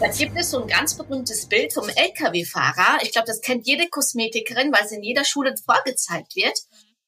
Da 0.00 0.06
gibt 0.06 0.38
es 0.38 0.52
so 0.52 0.62
ein 0.62 0.68
ganz 0.68 0.96
berühmtes 0.96 1.46
Bild 1.46 1.72
vom 1.74 1.88
LKW-Fahrer. 1.88 3.02
Ich 3.02 3.10
glaube, 3.10 3.26
das 3.26 3.40
kennt 3.40 3.66
jede 3.66 3.88
Kosmetikerin, 3.88 4.72
weil 4.72 4.84
es 4.84 4.92
in 4.92 5.02
jeder 5.02 5.24
Schule 5.24 5.52
vorgezeigt 5.56 6.36
wird. 6.36 6.56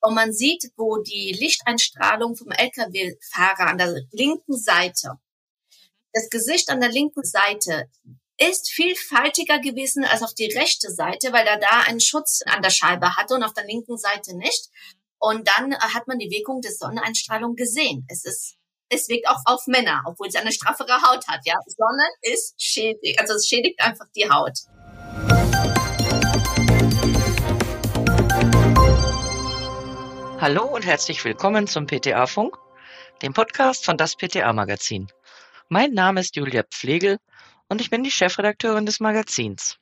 Und 0.01 0.14
man 0.14 0.32
sieht, 0.32 0.72
wo 0.77 0.96
die 0.96 1.37
Lichteinstrahlung 1.38 2.34
vom 2.34 2.50
LKW-Fahrer 2.50 3.68
an 3.68 3.79
der 3.79 3.95
linken 4.11 4.58
Seite, 4.58 5.12
das 6.12 6.31
Gesicht 6.31 6.69
an 6.69 6.81
der 6.81 6.90
linken 6.90 7.22
Seite 7.22 7.88
ist 8.38 8.72
viel 8.72 8.97
faltiger 8.97 9.61
gewesen 9.61 10.04
als 10.04 10.22
auf 10.22 10.35
die 10.35 10.53
rechte 10.53 10.91
Seite, 10.91 11.33
weil 11.33 11.47
er 11.47 11.59
da 11.59 11.83
einen 11.87 12.01
Schutz 12.01 12.41
an 12.47 12.63
der 12.63 12.71
Scheibe 12.71 13.15
hatte 13.15 13.35
und 13.35 13.45
auf 13.45 13.54
der 13.54 13.67
linken 13.67 13.99
Seite 13.99 14.37
nicht. 14.37 14.69
Und 15.19 15.47
dann 15.47 15.77
hat 15.79 16.09
man 16.09 16.19
die 16.19 16.30
Wirkung 16.30 16.61
der 16.61 16.73
Sonneneinstrahlung 16.73 17.55
gesehen. 17.55 18.05
Es 18.09 18.25
ist 18.25 18.57
es 18.91 19.09
wirkt 19.09 19.29
auch 19.29 19.41
auf 19.45 19.66
Männer, 19.69 20.02
obwohl 20.05 20.30
sie 20.30 20.38
eine 20.38 20.51
straffere 20.51 21.01
Haut 21.02 21.27
hat. 21.29 21.41
Ja, 21.45 21.55
Sonne 21.66 22.05
ist 22.23 22.61
schädigt, 22.61 23.21
also 23.21 23.35
es 23.35 23.47
schädigt 23.47 23.81
einfach 23.81 24.07
die 24.17 24.29
Haut. 24.29 24.59
Hallo 30.41 30.65
und 30.65 30.84
herzlich 30.84 31.25
willkommen 31.25 31.69
zum 31.69 31.87
PTA 31.87 32.27
Funk, 32.27 32.57
dem 33.23 33.33
Podcast 33.33 33.84
von 33.84 33.97
das 33.97 34.17
PTA 34.17 34.53
Magazin. 34.53 35.07
Mein 35.69 35.93
Name 35.93 36.20
ist 36.20 36.34
Julia 36.34 36.65
Pflegel 36.65 37.19
und 37.69 37.81
ich 37.81 37.91
bin 37.91 38.03
die 38.03 38.11
Chefredakteurin 38.11 38.87
des 38.87 38.98
Magazins. 38.98 39.80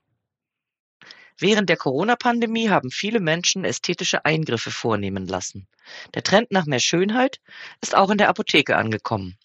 Während 1.41 1.69
der 1.69 1.77
Corona-Pandemie 1.77 2.69
haben 2.69 2.91
viele 2.91 3.21
Menschen 3.21 3.65
ästhetische 3.65 4.25
Eingriffe 4.25 4.73
vornehmen 4.73 5.27
lassen. 5.27 5.69
Der 6.15 6.25
Trend 6.25 6.51
nach 6.51 6.67
mehr 6.67 6.81
Schönheit 6.81 7.41
ist 7.81 7.95
auch 7.95 8.11
in 8.11 8.19
der 8.19 8.29
Apotheke 8.29 8.77
angekommen. 8.77 9.39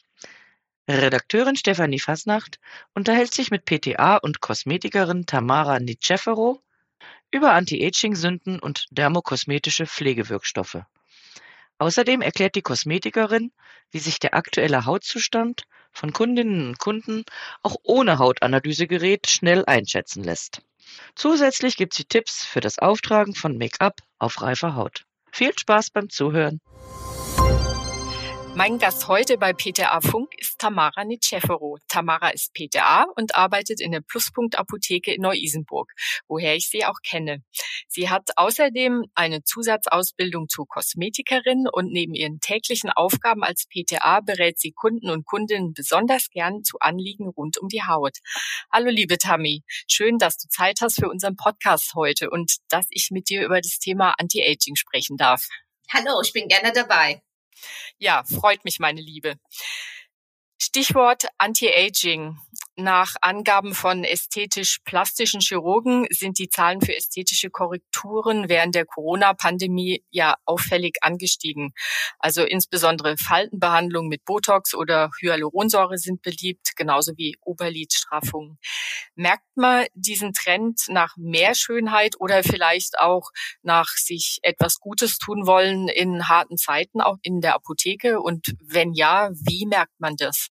Redakteurin 0.89 1.55
Stefanie 1.55 1.99
Fasnacht 1.99 2.59
unterhält 2.95 3.33
sich 3.33 3.51
mit 3.51 3.65
PTA 3.65 4.17
und 4.17 4.41
Kosmetikerin 4.41 5.27
Tamara 5.27 5.79
Nicefero 5.79 6.61
über 7.31 7.53
Anti-Aging-Sünden 7.53 8.59
und 8.59 8.87
dermokosmetische 8.89 9.85
Pflegewirkstoffe. 9.85 10.79
Außerdem 11.77 12.21
erklärt 12.21 12.55
die 12.55 12.61
Kosmetikerin, 12.61 13.51
wie 13.91 13.99
sich 13.99 14.19
der 14.19 14.33
aktuelle 14.33 14.85
Hautzustand 14.85 15.63
von 15.91 16.11
Kundinnen 16.11 16.69
und 16.69 16.79
Kunden 16.79 17.23
auch 17.61 17.77
ohne 17.83 18.17
Hautanalysegerät 18.17 19.27
schnell 19.27 19.63
einschätzen 19.65 20.23
lässt. 20.23 20.63
Zusätzlich 21.15 21.77
gibt 21.77 21.93
sie 21.93 22.05
Tipps 22.05 22.45
für 22.45 22.59
das 22.59 22.79
Auftragen 22.79 23.35
von 23.35 23.57
Make-up 23.57 24.01
auf 24.19 24.41
reifer 24.41 24.75
Haut. 24.75 25.05
Viel 25.31 25.57
Spaß 25.57 25.91
beim 25.91 26.09
Zuhören! 26.09 26.59
Mein 28.55 28.77
Gast 28.77 29.07
heute 29.07 29.39
bei 29.39 29.51
PTA 29.51 29.99
Funk 29.99 30.31
ist 30.37 30.59
Tamara 30.59 31.03
Nitschefero. 31.03 31.79
Tamara 31.87 32.29
ist 32.29 32.53
PTA 32.53 33.07
und 33.15 33.33
arbeitet 33.33 33.81
in 33.81 33.91
der 33.91 34.01
Pluspunkt 34.01 34.59
Apotheke 34.59 35.11
in 35.11 35.23
Neu-Isenburg, 35.23 35.91
woher 36.27 36.55
ich 36.55 36.69
sie 36.69 36.85
auch 36.85 36.99
kenne. 37.03 37.43
Sie 37.87 38.11
hat 38.11 38.29
außerdem 38.35 39.05
eine 39.15 39.43
Zusatzausbildung 39.43 40.49
zur 40.49 40.67
Kosmetikerin 40.67 41.65
und 41.71 41.91
neben 41.91 42.13
ihren 42.13 42.39
täglichen 42.41 42.91
Aufgaben 42.91 43.43
als 43.43 43.65
PTA 43.65 44.19
berät 44.19 44.59
sie 44.59 44.71
Kunden 44.71 45.09
und 45.09 45.25
Kundinnen 45.25 45.73
besonders 45.73 46.29
gern 46.29 46.63
zu 46.63 46.77
Anliegen 46.79 47.29
rund 47.29 47.57
um 47.57 47.69
die 47.69 47.81
Haut. 47.81 48.19
Hallo 48.71 48.91
liebe 48.91 49.17
Tammy, 49.17 49.63
schön, 49.89 50.19
dass 50.19 50.37
du 50.37 50.47
Zeit 50.47 50.79
hast 50.81 50.99
für 50.99 51.09
unseren 51.09 51.37
Podcast 51.37 51.95
heute 51.95 52.29
und 52.29 52.57
dass 52.69 52.85
ich 52.91 53.09
mit 53.09 53.29
dir 53.29 53.43
über 53.43 53.61
das 53.61 53.79
Thema 53.79 54.13
Anti-Aging 54.19 54.75
sprechen 54.75 55.17
darf. 55.17 55.47
Hallo, 55.91 56.21
ich 56.23 56.33
bin 56.33 56.47
gerne 56.47 56.71
dabei. 56.71 57.23
Ja, 57.97 58.23
freut 58.23 58.65
mich, 58.65 58.79
meine 58.79 59.01
Liebe. 59.01 59.35
Stichwort 60.57 61.25
Anti-Aging. 61.37 62.37
Nach 62.75 63.13
Angaben 63.21 63.75
von 63.75 64.03
ästhetisch-plastischen 64.03 65.41
Chirurgen 65.41 66.07
sind 66.09 66.39
die 66.39 66.49
Zahlen 66.49 66.81
für 66.81 66.95
ästhetische 66.95 67.51
Korrekturen 67.51 68.49
während 68.49 68.73
der 68.73 68.87
Corona-Pandemie 68.87 70.03
ja 70.09 70.33
auffällig 70.45 70.97
angestiegen. 71.01 71.73
Also 72.17 72.43
insbesondere 72.43 73.15
Faltenbehandlung 73.17 74.07
mit 74.07 74.25
Botox 74.25 74.73
oder 74.73 75.11
Hyaluronsäure 75.21 75.99
sind 75.99 76.23
beliebt, 76.23 76.75
genauso 76.75 77.11
wie 77.15 77.37
Oberlidstraffung. 77.41 78.57
Merkt 79.13 79.55
man 79.55 79.85
diesen 79.93 80.33
Trend 80.33 80.81
nach 80.87 81.15
mehr 81.15 81.53
Schönheit 81.53 82.15
oder 82.19 82.41
vielleicht 82.41 82.97
auch 82.97 83.29
nach 83.61 83.89
sich 83.97 84.39
etwas 84.41 84.79
Gutes 84.79 85.19
tun 85.19 85.45
wollen 85.45 85.89
in 85.89 86.27
harten 86.27 86.57
Zeiten, 86.57 87.01
auch 87.01 87.17
in 87.21 87.39
der 87.39 87.53
Apotheke? 87.53 88.19
Und 88.19 88.55
wenn 88.63 88.93
ja, 88.93 89.29
wie 89.31 89.67
merkt 89.67 89.99
man 89.99 90.15
das? 90.15 90.49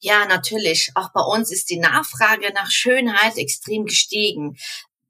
Ja, 0.00 0.26
natürlich. 0.26 0.90
Auch 0.94 1.12
bei 1.12 1.22
uns 1.22 1.52
ist 1.52 1.70
die 1.70 1.78
Nachfrage 1.78 2.52
nach 2.52 2.70
Schönheit 2.70 3.36
extrem 3.36 3.84
gestiegen. 3.84 4.56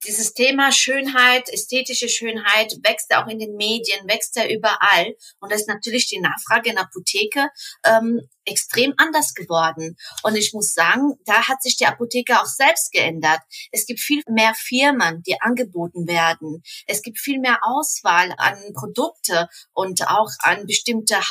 Dieses 0.07 0.35
Thema 0.35 0.73
Schönheit, 0.73 1.49
ästhetische 1.49 2.09
Schönheit 2.09 2.77
wächst 2.83 3.07
ja 3.11 3.23
auch 3.23 3.29
in 3.29 3.39
den 3.39 3.55
Medien, 3.55 4.09
wächst 4.09 4.35
ja 4.35 4.49
überall. 4.49 5.15
Und 5.39 5.53
da 5.53 5.55
ist 5.55 5.69
natürlich 5.69 6.09
die 6.09 6.19
Nachfrage 6.19 6.71
in 6.71 6.75
der 6.75 6.85
Apotheke 6.85 7.49
ähm, 7.85 8.21
extrem 8.45 8.95
anders 8.97 9.35
geworden. 9.35 9.97
Und 10.25 10.37
ich 10.37 10.53
muss 10.55 10.75
sagen, 10.75 11.15
da 11.25 11.47
hat 11.47 11.63
sich 11.63 11.77
die 11.77 11.87
Apotheke 11.87 12.41
auch 12.41 12.47
selbst 12.47 12.91
geändert. 12.91 13.39
Es 13.71 13.87
gibt 13.87 14.01
viel 14.01 14.23
mehr 14.29 14.55
Firmen, 14.57 15.23
die 15.23 15.41
angeboten 15.41 16.09
werden. 16.09 16.63
Es 16.87 17.03
gibt 17.03 17.19
viel 17.21 17.39
mehr 17.39 17.61
Auswahl 17.63 18.35
an 18.39 18.59
Produkte 18.75 19.49
und 19.73 20.09
auch 20.09 20.31
an 20.41 20.67
bestimmte 20.67 21.31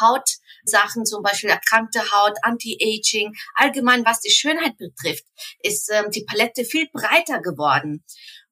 Hautsachen, 0.61 1.05
zum 1.05 1.23
Beispiel 1.23 1.49
erkrankte 1.49 1.99
Haut, 2.11 2.37
Anti-Aging. 2.41 3.33
Allgemein, 3.55 4.05
was 4.05 4.21
die 4.21 4.31
Schönheit 4.31 4.77
betrifft, 4.77 5.25
ist 5.59 5.89
ähm, 5.91 6.11
die 6.11 6.25
Palette 6.25 6.65
viel 6.65 6.87
breiter 6.91 7.41
geworden. 7.41 8.03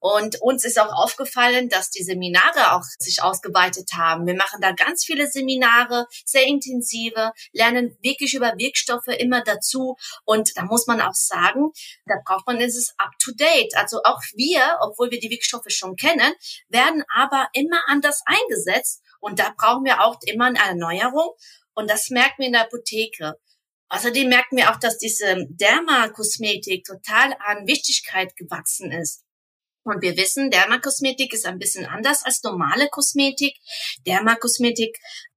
Und 0.01 0.41
uns 0.41 0.63
ist 0.63 0.79
auch 0.79 0.93
aufgefallen, 0.93 1.67
dass 1.67 1.89
die 1.89 2.03
Seminare 2.03 2.71
auch 2.73 2.83
sich 2.99 3.21
ausgeweitet 3.21 3.89
haben. 3.97 4.25
Wir 4.27 4.35
machen 4.35 4.61
da 4.61 4.71
ganz 4.71 5.03
viele 5.03 5.29
Seminare, 5.29 6.07
sehr 6.25 6.45
intensive, 6.45 7.33
lernen 7.51 7.97
wirklich 8.01 8.33
über 8.33 8.53
Wirkstoffe 8.57 9.07
immer 9.07 9.43
dazu. 9.43 9.97
Und 10.23 10.55
da 10.55 10.63
muss 10.63 10.87
man 10.87 11.01
auch 11.01 11.15
sagen, 11.15 11.71
da 12.05 12.15
braucht 12.25 12.47
man 12.47 12.59
dieses 12.59 12.93
up-to-date. 12.97 13.75
Also 13.75 13.99
auch 14.05 14.21
wir, 14.35 14.77
obwohl 14.81 15.11
wir 15.11 15.19
die 15.19 15.29
Wirkstoffe 15.29 15.67
schon 15.67 15.97
kennen, 15.97 16.33
werden 16.69 17.03
aber 17.13 17.49
immer 17.51 17.81
anders 17.87 18.21
eingesetzt. 18.25 19.03
Und 19.19 19.39
da 19.39 19.53
brauchen 19.57 19.83
wir 19.83 20.01
auch 20.01 20.17
immer 20.25 20.45
eine 20.45 20.59
Erneuerung. 20.59 21.33
Und 21.79 21.89
das 21.89 22.09
merken 22.09 22.39
wir 22.39 22.47
in 22.47 22.51
der 22.51 22.63
Apotheke. 22.63 23.35
Außerdem 23.87 24.27
merken 24.27 24.57
wir 24.57 24.69
auch, 24.69 24.79
dass 24.79 24.97
diese 24.97 25.47
Dermakosmetik 25.49 26.83
total 26.83 27.33
an 27.39 27.67
Wichtigkeit 27.67 28.35
gewachsen 28.35 28.91
ist. 28.91 29.23
Und 29.83 30.01
wir 30.01 30.17
wissen, 30.17 30.51
Dermakosmetik 30.51 31.33
ist 31.33 31.45
ein 31.45 31.57
bisschen 31.57 31.85
anders 31.85 32.23
als 32.25 32.43
normale 32.43 32.89
Kosmetik. 32.89 33.55
Dermakosmetik 34.05 34.97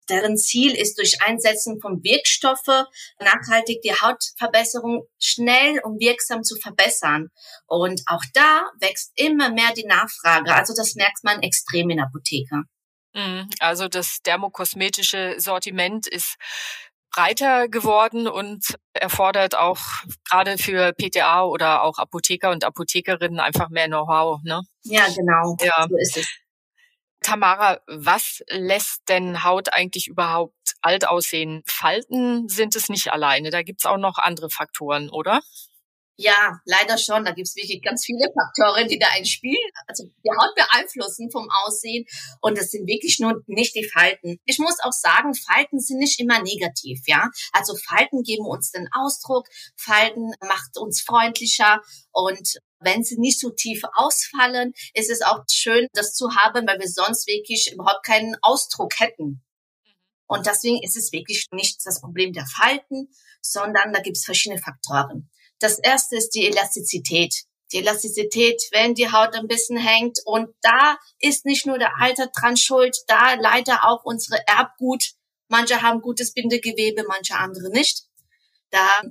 deren 0.07 0.37
Ziel 0.37 0.73
ist 0.75 0.97
durch 0.97 1.21
Einsetzen 1.21 1.81
von 1.81 2.01
Wirkstoffe 2.03 2.85
nachhaltig 3.19 3.81
die 3.81 3.93
Hautverbesserung 3.93 5.07
schnell 5.19 5.81
und 5.83 5.99
wirksam 5.99 6.43
zu 6.43 6.55
verbessern. 6.55 7.27
Und 7.67 8.01
auch 8.07 8.23
da 8.33 8.63
wächst 8.79 9.11
immer 9.15 9.51
mehr 9.51 9.73
die 9.75 9.85
Nachfrage. 9.85 10.55
Also 10.55 10.73
das 10.73 10.95
merkt 10.95 11.21
man 11.23 11.43
extrem 11.43 11.89
in 11.89 11.97
der 11.97 12.05
Apotheke. 12.05 12.55
Mhm. 12.55 12.78
Also 13.59 13.87
das 13.87 14.21
dermokosmetische 14.21 15.35
Sortiment 15.37 16.07
ist 16.07 16.35
breiter 17.11 17.67
geworden 17.67 18.27
und 18.27 18.77
erfordert 18.93 19.55
auch 19.55 19.79
gerade 20.29 20.57
für 20.57 20.93
PTA 20.93 21.43
oder 21.43 21.83
auch 21.83 21.97
Apotheker 21.97 22.51
und 22.51 22.63
Apothekerinnen 22.63 23.39
einfach 23.39 23.69
mehr 23.69 23.87
Know-how. 23.87 24.41
Ne? 24.43 24.61
Ja, 24.83 25.07
genau. 25.07 25.57
Ja. 25.61 25.87
So 25.89 25.97
ist 25.97 26.17
es. 26.17 26.27
Tamara, 27.21 27.79
was 27.87 28.41
lässt 28.47 29.09
denn 29.09 29.43
Haut 29.43 29.73
eigentlich 29.73 30.07
überhaupt 30.07 30.53
alt 30.81 31.07
aussehen? 31.07 31.63
Falten 31.65 32.47
sind 32.47 32.75
es 32.75 32.87
nicht 32.87 33.11
alleine. 33.11 33.49
Da 33.49 33.61
gibt's 33.61 33.85
auch 33.85 33.97
noch 33.97 34.17
andere 34.17 34.49
Faktoren, 34.49 35.09
oder? 35.09 35.41
Ja, 36.21 36.59
leider 36.65 36.97
schon. 36.97 37.23
Da 37.23 37.31
gibt 37.31 37.47
es 37.47 37.55
wirklich 37.55 37.81
ganz 37.81 38.05
viele 38.05 38.27
Faktoren, 38.33 38.89
die 38.89 38.99
da 38.99 39.07
ein 39.13 39.23
Spiel, 39.23 39.57
also 39.87 40.03
die 40.03 40.29
Haut 40.29 40.53
beeinflussen 40.53 41.31
vom 41.31 41.47
Aussehen. 41.63 42.05
Und 42.41 42.57
das 42.57 42.71
sind 42.71 42.87
wirklich 42.87 43.19
nur 43.19 43.41
nicht 43.47 43.73
die 43.73 43.87
Falten. 43.87 44.37
Ich 44.43 44.59
muss 44.59 44.81
auch 44.83 44.91
sagen, 44.91 45.33
Falten 45.33 45.79
sind 45.79 45.99
nicht 45.99 46.19
immer 46.19 46.41
negativ, 46.41 46.99
ja. 47.07 47.29
Also 47.53 47.73
Falten 47.77 48.23
geben 48.23 48.45
uns 48.45 48.71
den 48.71 48.89
Ausdruck, 48.91 49.47
Falten 49.77 50.33
macht 50.41 50.77
uns 50.77 51.01
freundlicher 51.01 51.81
und 52.11 52.59
wenn 52.81 53.01
sie 53.01 53.17
nicht 53.17 53.39
so 53.39 53.51
tief 53.51 53.81
ausfallen, 53.93 54.73
ist 54.93 55.09
es 55.09 55.21
auch 55.21 55.45
schön, 55.49 55.87
das 55.93 56.15
zu 56.15 56.35
haben, 56.35 56.67
weil 56.67 56.79
wir 56.79 56.89
sonst 56.89 57.27
wirklich 57.27 57.71
überhaupt 57.71 58.05
keinen 58.05 58.35
Ausdruck 58.41 58.99
hätten. 58.99 59.41
Und 60.27 60.47
deswegen 60.47 60.83
ist 60.83 60.97
es 60.97 61.13
wirklich 61.13 61.45
nicht 61.53 61.79
das 61.85 62.01
Problem 62.01 62.33
der 62.33 62.45
Falten, 62.45 63.07
sondern 63.41 63.93
da 63.93 64.01
gibt 64.01 64.17
es 64.17 64.25
verschiedene 64.25 64.61
Faktoren. 64.61 65.29
Das 65.59 65.79
erste 65.79 66.15
ist 66.15 66.31
die 66.31 66.47
Elastizität. 66.47 67.43
Die 67.71 67.77
Elastizität, 67.77 68.63
wenn 68.71 68.95
die 68.95 69.11
Haut 69.11 69.35
ein 69.35 69.47
bisschen 69.47 69.77
hängt. 69.77 70.19
Und 70.25 70.49
da 70.61 70.97
ist 71.19 71.45
nicht 71.45 71.65
nur 71.65 71.77
der 71.77 71.91
Alter 71.99 72.27
dran 72.27 72.57
schuld, 72.57 72.97
da 73.07 73.35
leider 73.35 73.85
auch 73.85 74.03
unsere 74.03 74.39
Erbgut. 74.47 75.11
Manche 75.47 75.81
haben 75.81 76.01
gutes 76.01 76.33
Bindegewebe, 76.33 77.03
manche 77.07 77.35
andere 77.35 77.69
nicht. 77.69 78.03
Da 78.71 79.01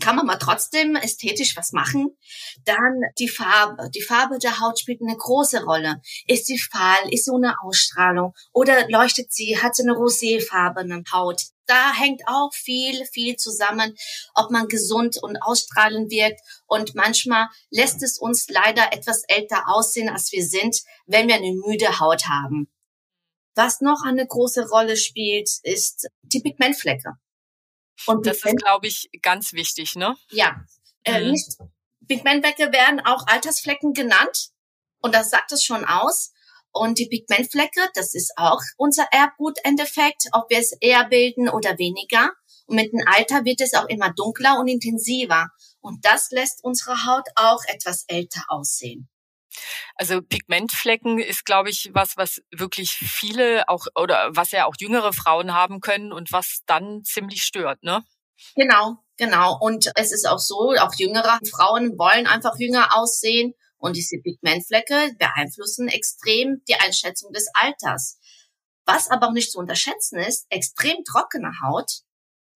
kann 0.00 0.16
man 0.16 0.26
mal 0.26 0.36
trotzdem 0.36 0.96
ästhetisch 0.96 1.56
was 1.56 1.72
machen. 1.72 2.16
Dann 2.64 3.00
die 3.18 3.28
Farbe. 3.28 3.90
Die 3.90 4.02
Farbe 4.02 4.38
der 4.38 4.60
Haut 4.60 4.78
spielt 4.78 5.00
eine 5.02 5.16
große 5.16 5.64
Rolle. 5.64 6.00
Ist 6.26 6.46
sie 6.46 6.58
fahl? 6.58 7.10
Ist 7.10 7.24
sie 7.24 7.30
ohne 7.30 7.56
Ausstrahlung? 7.62 8.34
Oder 8.52 8.88
leuchtet 8.88 9.32
sie? 9.32 9.58
Hat 9.60 9.74
sie 9.74 9.82
eine 9.82 9.92
roséfarbene 9.92 11.04
Haut? 11.12 11.42
Da 11.68 11.92
hängt 11.92 12.22
auch 12.26 12.52
viel, 12.52 13.04
viel 13.06 13.36
zusammen, 13.36 13.94
ob 14.34 14.50
man 14.50 14.66
gesund 14.68 15.18
und 15.22 15.36
ausstrahlend 15.42 16.10
wirkt. 16.10 16.40
Und 16.66 16.94
manchmal 16.94 17.48
lässt 17.70 18.02
es 18.02 18.18
uns 18.18 18.48
leider 18.48 18.92
etwas 18.92 19.22
älter 19.28 19.64
aussehen, 19.68 20.08
als 20.08 20.32
wir 20.32 20.44
sind, 20.44 20.80
wenn 21.06 21.28
wir 21.28 21.36
eine 21.36 21.52
müde 21.52 22.00
Haut 22.00 22.26
haben. 22.26 22.68
Was 23.54 23.80
noch 23.80 24.02
eine 24.04 24.26
große 24.26 24.68
Rolle 24.68 24.96
spielt, 24.96 25.50
ist 25.62 26.08
die 26.22 26.40
Pigmentflecke. 26.40 27.14
Und 28.06 28.26
das 28.26 28.38
Pigment 28.38 28.60
ist, 28.60 28.64
glaube 28.64 28.86
ich, 28.86 29.10
ganz 29.20 29.52
wichtig, 29.52 29.94
ne? 29.94 30.16
Ja. 30.30 30.64
Äh, 31.04 31.22
mhm. 31.22 31.32
nicht, 31.32 31.58
Pigmentflecke 32.06 32.72
werden 32.72 33.00
auch 33.00 33.26
Altersflecken 33.26 33.92
genannt. 33.92 34.50
Und 35.00 35.14
das 35.14 35.30
sagt 35.30 35.52
es 35.52 35.62
schon 35.62 35.84
aus. 35.84 36.32
Und 36.72 36.98
die 36.98 37.08
Pigmentflecke, 37.08 37.88
das 37.94 38.14
ist 38.14 38.32
auch 38.36 38.60
unser 38.76 39.06
Erbgutendeffekt, 39.10 40.24
ob 40.32 40.50
wir 40.50 40.58
es 40.58 40.72
eher 40.80 41.04
bilden 41.08 41.48
oder 41.48 41.78
weniger. 41.78 42.30
Und 42.66 42.76
mit 42.76 42.92
dem 42.92 43.02
Alter 43.06 43.44
wird 43.44 43.60
es 43.60 43.74
auch 43.74 43.86
immer 43.88 44.12
dunkler 44.12 44.58
und 44.58 44.68
intensiver. 44.68 45.48
Und 45.80 46.04
das 46.04 46.30
lässt 46.30 46.62
unsere 46.62 47.06
Haut 47.06 47.26
auch 47.36 47.62
etwas 47.66 48.04
älter 48.08 48.42
aussehen. 48.48 49.08
Also 49.94 50.20
Pigmentflecken 50.20 51.18
ist, 51.18 51.44
glaube 51.44 51.70
ich, 51.70 51.90
was, 51.92 52.16
was 52.16 52.42
wirklich 52.52 52.90
viele 52.92 53.68
auch 53.68 53.86
oder 53.94 54.30
was 54.32 54.50
ja 54.50 54.66
auch 54.66 54.74
jüngere 54.78 55.12
Frauen 55.12 55.54
haben 55.54 55.80
können 55.80 56.12
und 56.12 56.30
was 56.30 56.60
dann 56.66 57.02
ziemlich 57.04 57.42
stört, 57.42 57.82
ne? 57.82 58.04
Genau, 58.54 58.98
genau. 59.16 59.58
Und 59.60 59.90
es 59.96 60.12
ist 60.12 60.28
auch 60.28 60.38
so, 60.38 60.74
auch 60.78 60.94
jüngere 60.96 61.38
Frauen 61.50 61.98
wollen 61.98 62.26
einfach 62.26 62.56
jünger 62.58 62.96
aussehen 62.96 63.54
und 63.78 63.96
diese 63.96 64.18
Pigmentflecke 64.18 65.14
beeinflussen 65.18 65.88
extrem 65.88 66.62
die 66.68 66.74
Einschätzung 66.74 67.32
des 67.32 67.48
Alters. 67.54 68.18
Was 68.84 69.10
aber 69.10 69.28
auch 69.28 69.32
nicht 69.32 69.52
zu 69.52 69.58
unterschätzen 69.58 70.18
ist, 70.18 70.46
extrem 70.50 71.04
trockene 71.04 71.52
Haut, 71.62 72.02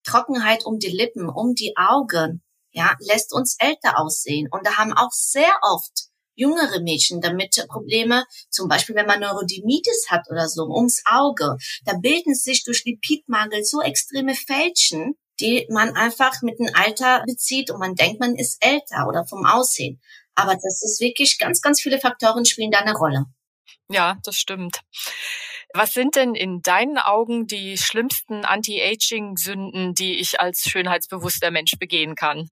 Trockenheit 0.03 0.65
um 0.65 0.79
die 0.79 0.89
Lippen, 0.89 1.29
um 1.29 1.53
die 1.53 1.73
Augen, 1.77 2.43
ja, 2.71 2.95
lässt 2.99 3.33
uns 3.33 3.55
älter 3.59 3.99
aussehen. 3.99 4.47
Und 4.51 4.65
da 4.65 4.77
haben 4.77 4.93
auch 4.93 5.11
sehr 5.11 5.51
oft 5.61 6.09
jüngere 6.35 6.81
Mädchen 6.81 7.21
damit 7.21 7.63
Probleme, 7.69 8.25
zum 8.49 8.67
Beispiel 8.67 8.95
wenn 8.95 9.05
man 9.05 9.19
Neurodermitis 9.19 10.07
hat 10.09 10.29
oder 10.29 10.49
so, 10.49 10.63
ums 10.63 11.03
Auge. 11.05 11.57
Da 11.85 11.93
bilden 11.93 12.33
sich 12.33 12.63
durch 12.63 12.83
Lipidmangel 12.85 13.63
so 13.63 13.81
extreme 13.81 14.33
Fältchen, 14.33 15.15
die 15.39 15.67
man 15.69 15.95
einfach 15.95 16.41
mit 16.41 16.59
dem 16.59 16.69
Alter 16.73 17.23
bezieht 17.25 17.71
und 17.71 17.79
man 17.79 17.95
denkt, 17.95 18.19
man 18.19 18.35
ist 18.35 18.57
älter 18.63 19.07
oder 19.07 19.25
vom 19.25 19.45
Aussehen. 19.45 20.01
Aber 20.35 20.53
das 20.53 20.81
ist 20.83 20.99
wirklich 20.99 21.37
ganz, 21.37 21.61
ganz 21.61 21.81
viele 21.81 21.99
Faktoren 21.99 22.45
spielen 22.45 22.71
da 22.71 22.79
eine 22.79 22.93
Rolle. 22.93 23.25
Ja, 23.89 24.17
das 24.23 24.37
stimmt. 24.37 24.79
Was 25.73 25.93
sind 25.93 26.15
denn 26.15 26.35
in 26.35 26.61
deinen 26.61 26.97
Augen 26.97 27.47
die 27.47 27.77
schlimmsten 27.77 28.45
Anti-Aging-Sünden, 28.45 29.95
die 29.95 30.19
ich 30.19 30.39
als 30.39 30.61
schönheitsbewusster 30.69 31.51
Mensch 31.51 31.73
begehen 31.79 32.15
kann? 32.15 32.49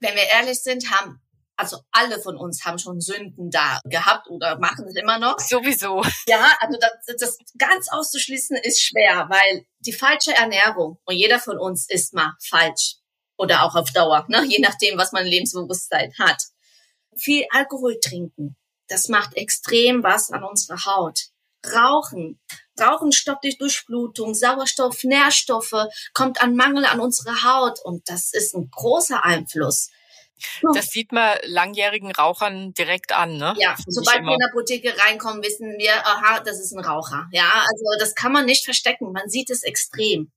Wenn 0.00 0.14
wir 0.14 0.24
ehrlich 0.24 0.62
sind, 0.62 0.90
haben 0.90 1.20
also 1.56 1.78
alle 1.90 2.20
von 2.20 2.36
uns 2.36 2.64
haben 2.64 2.78
schon 2.78 3.00
Sünden 3.00 3.50
da 3.50 3.80
gehabt 3.84 4.28
oder 4.28 4.58
machen 4.58 4.86
es 4.88 4.96
immer 4.96 5.18
noch. 5.18 5.38
Sowieso. 5.38 6.02
Ja, 6.28 6.54
also 6.60 6.78
das, 6.78 7.16
das 7.18 7.38
ganz 7.58 7.88
auszuschließen 7.90 8.56
ist 8.58 8.82
schwer, 8.82 9.26
weil 9.30 9.66
die 9.80 9.92
falsche 9.92 10.34
Ernährung 10.34 10.98
und 11.04 11.16
jeder 11.16 11.38
von 11.38 11.58
uns 11.58 11.88
ist 11.88 12.12
mal 12.12 12.34
falsch 12.46 12.96
oder 13.38 13.62
auch 13.62 13.74
auf 13.74 13.90
Dauer, 13.92 14.26
ne? 14.28 14.44
je 14.46 14.58
nachdem, 14.60 14.98
was 14.98 15.12
man 15.12 15.24
Lebensbewusstsein 15.24 16.12
hat. 16.18 16.42
Viel 17.16 17.46
Alkohol 17.50 17.98
trinken, 18.00 18.56
das 18.88 19.08
macht 19.08 19.36
extrem 19.36 20.02
was 20.02 20.30
an 20.30 20.44
unserer 20.44 20.84
Haut. 20.84 21.28
Rauchen, 21.74 22.38
Rauchen 22.78 23.12
stoppt 23.12 23.44
die 23.44 23.56
Durchblutung, 23.56 24.34
Sauerstoff, 24.34 25.02
Nährstoffe, 25.02 25.86
kommt 26.14 26.40
an 26.40 26.54
Mangel 26.54 26.84
an 26.84 27.00
unsere 27.00 27.42
Haut 27.42 27.80
und 27.82 28.08
das 28.08 28.32
ist 28.32 28.54
ein 28.54 28.70
großer 28.70 29.24
Einfluss. 29.24 29.90
Das 30.74 30.88
sieht 30.88 31.12
man 31.12 31.38
langjährigen 31.44 32.12
Rauchern 32.12 32.74
direkt 32.74 33.12
an, 33.12 33.38
ne? 33.38 33.54
Ja, 33.58 33.74
sobald 33.86 34.22
wir 34.22 34.32
in 34.32 34.38
der 34.38 34.48
Apotheke 34.48 34.98
reinkommen, 34.98 35.42
wissen 35.42 35.78
wir, 35.78 35.94
aha, 36.06 36.40
das 36.40 36.60
ist 36.60 36.72
ein 36.72 36.84
Raucher. 36.84 37.26
Ja, 37.32 37.64
also 37.66 37.84
das 37.98 38.14
kann 38.14 38.32
man 38.32 38.44
nicht 38.44 38.64
verstecken. 38.64 39.12
Man 39.12 39.30
sieht 39.30 39.48
es 39.48 39.62
extrem. 39.62 40.30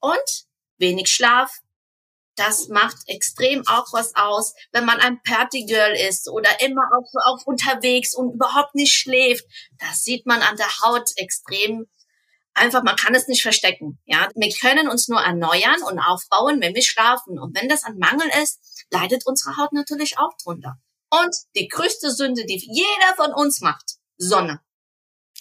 Und 0.00 0.46
wenig 0.78 1.08
Schlaf, 1.08 1.58
das 2.40 2.68
macht 2.68 2.96
extrem 3.06 3.66
auch 3.66 3.92
was 3.92 4.14
aus, 4.16 4.54
wenn 4.72 4.86
man 4.86 4.98
ein 4.98 5.20
Partygirl 5.22 5.94
ist 6.08 6.28
oder 6.28 6.60
immer 6.60 6.82
auf, 6.96 7.08
auf 7.24 7.46
unterwegs 7.46 8.14
und 8.14 8.32
überhaupt 8.34 8.74
nicht 8.74 8.92
schläft. 8.92 9.44
Das 9.78 10.02
sieht 10.02 10.26
man 10.26 10.40
an 10.40 10.56
der 10.56 10.70
Haut 10.82 11.10
extrem 11.16 11.86
einfach, 12.54 12.82
man 12.82 12.96
kann 12.96 13.14
es 13.14 13.28
nicht 13.28 13.42
verstecken. 13.42 13.98
Ja, 14.04 14.28
wir 14.34 14.52
können 14.52 14.88
uns 14.88 15.08
nur 15.08 15.20
erneuern 15.20 15.82
und 15.82 15.98
aufbauen, 15.98 16.60
wenn 16.60 16.74
wir 16.74 16.82
schlafen. 16.82 17.38
Und 17.38 17.56
wenn 17.56 17.68
das 17.68 17.84
ein 17.84 17.98
Mangel 17.98 18.28
ist, 18.42 18.86
leidet 18.90 19.26
unsere 19.26 19.56
Haut 19.56 19.72
natürlich 19.72 20.18
auch 20.18 20.32
drunter. 20.42 20.76
Und 21.10 21.34
die 21.56 21.68
größte 21.68 22.10
Sünde, 22.10 22.44
die 22.44 22.56
jeder 22.56 23.16
von 23.16 23.32
uns 23.34 23.60
macht, 23.60 23.96
Sonne. 24.16 24.60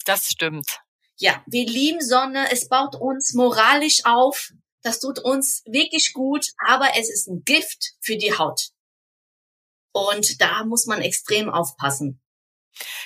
Das 0.06 0.28
stimmt. 0.28 0.80
Ja, 1.18 1.44
wir 1.48 1.66
lieben 1.66 2.02
Sonne. 2.02 2.52
Es 2.52 2.70
baut 2.70 2.96
uns 2.96 3.34
moralisch 3.34 4.06
auf. 4.06 4.52
Das 4.82 5.00
tut 5.00 5.20
uns 5.20 5.64
wirklich 5.66 6.14
gut, 6.14 6.48
aber 6.66 6.90
es 6.98 7.10
ist 7.10 7.28
ein 7.28 7.44
Gift 7.44 7.94
für 8.00 8.18
die 8.18 8.38
Haut. 8.38 8.70
Und 9.92 10.40
da 10.40 10.64
muss 10.66 10.86
man 10.86 11.02
extrem 11.02 11.50
aufpassen. 11.50 12.22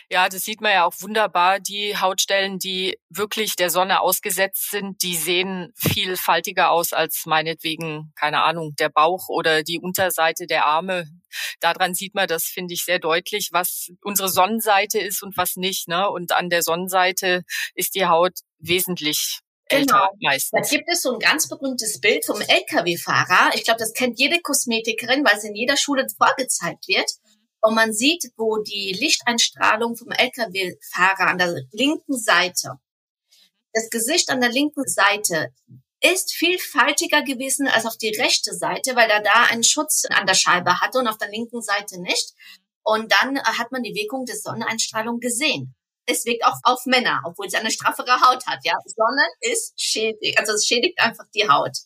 Ja, 0.09 0.29
das 0.29 0.43
sieht 0.43 0.61
man 0.61 0.71
ja 0.71 0.85
auch 0.85 0.93
wunderbar. 0.99 1.59
Die 1.59 1.97
Hautstellen, 1.97 2.59
die 2.59 2.99
wirklich 3.09 3.55
der 3.55 3.69
Sonne 3.69 4.01
ausgesetzt 4.01 4.69
sind, 4.69 5.01
die 5.01 5.15
sehen 5.15 5.71
viel 5.75 6.17
faltiger 6.17 6.71
aus 6.71 6.93
als 6.93 7.25
meinetwegen, 7.25 8.11
keine 8.15 8.43
Ahnung, 8.43 8.75
der 8.77 8.89
Bauch 8.89 9.29
oder 9.29 9.63
die 9.63 9.79
Unterseite 9.79 10.45
der 10.45 10.65
Arme. 10.65 11.07
Daran 11.59 11.95
sieht 11.95 12.13
man 12.13 12.27
das, 12.27 12.45
finde 12.45 12.73
ich, 12.73 12.83
sehr 12.83 12.99
deutlich, 12.99 13.49
was 13.51 13.89
unsere 14.01 14.29
Sonnenseite 14.29 14.99
ist 14.99 15.23
und 15.23 15.37
was 15.37 15.55
nicht. 15.55 15.87
Ne? 15.87 16.09
Und 16.09 16.31
an 16.33 16.49
der 16.49 16.61
Sonnenseite 16.61 17.43
ist 17.73 17.95
die 17.95 18.05
Haut 18.05 18.39
wesentlich 18.59 19.39
älter 19.73 20.09
genau. 20.17 20.31
meistens. 20.31 20.69
Da 20.69 20.77
gibt 20.77 20.89
es 20.89 21.01
so 21.01 21.13
ein 21.13 21.19
ganz 21.19 21.47
berühmtes 21.47 21.99
Bild 21.99 22.25
vom 22.25 22.39
LKW-Fahrer. 22.39 23.55
Ich 23.55 23.63
glaube, 23.63 23.79
das 23.79 23.93
kennt 23.93 24.19
jede 24.19 24.39
Kosmetikerin, 24.41 25.25
weil 25.25 25.37
es 25.37 25.43
in 25.43 25.55
jeder 25.55 25.77
Schule 25.77 26.07
vorgezeigt 26.17 26.87
wird. 26.87 27.09
Und 27.61 27.75
man 27.75 27.93
sieht, 27.93 28.31
wo 28.35 28.57
die 28.57 28.95
Lichteinstrahlung 28.99 29.95
vom 29.95 30.11
Lkw-Fahrer 30.11 31.27
an 31.27 31.37
der 31.37 31.55
linken 31.71 32.17
Seite, 32.17 32.79
das 33.73 33.89
Gesicht 33.89 34.29
an 34.29 34.41
der 34.41 34.51
linken 34.51 34.87
Seite 34.87 35.53
ist 36.01 36.33
viel 36.33 36.59
faltiger 36.59 37.23
gewesen 37.23 37.67
als 37.67 37.85
auf 37.85 37.97
die 37.97 38.15
rechte 38.15 38.53
Seite, 38.53 38.95
weil 38.95 39.09
er 39.09 39.21
da 39.21 39.45
einen 39.49 39.63
Schutz 39.63 40.03
an 40.09 40.27
der 40.27 40.35
Scheibe 40.35 40.81
hatte 40.81 40.99
und 40.99 41.07
auf 41.07 41.17
der 41.17 41.29
linken 41.29 41.61
Seite 41.61 42.01
nicht. 42.01 42.33
Und 42.83 43.11
dann 43.11 43.41
hat 43.41 43.71
man 43.71 43.81
die 43.81 43.95
Wirkung 43.95 44.25
der 44.25 44.35
Sonneneinstrahlung 44.35 45.19
gesehen. 45.19 45.73
Es 46.05 46.25
wirkt 46.25 46.43
auch 46.45 46.57
auf 46.63 46.85
Männer, 46.85 47.21
obwohl 47.25 47.49
sie 47.49 47.57
eine 47.57 47.71
straffere 47.71 48.19
Haut 48.21 48.45
hat. 48.45 48.59
Ja, 48.63 48.73
Sonne 48.85 49.25
ist 49.39 49.73
schädigt, 49.79 50.37
also 50.37 50.53
es 50.53 50.65
schädigt 50.65 50.99
einfach 50.99 51.25
die 51.33 51.47
Haut. 51.47 51.77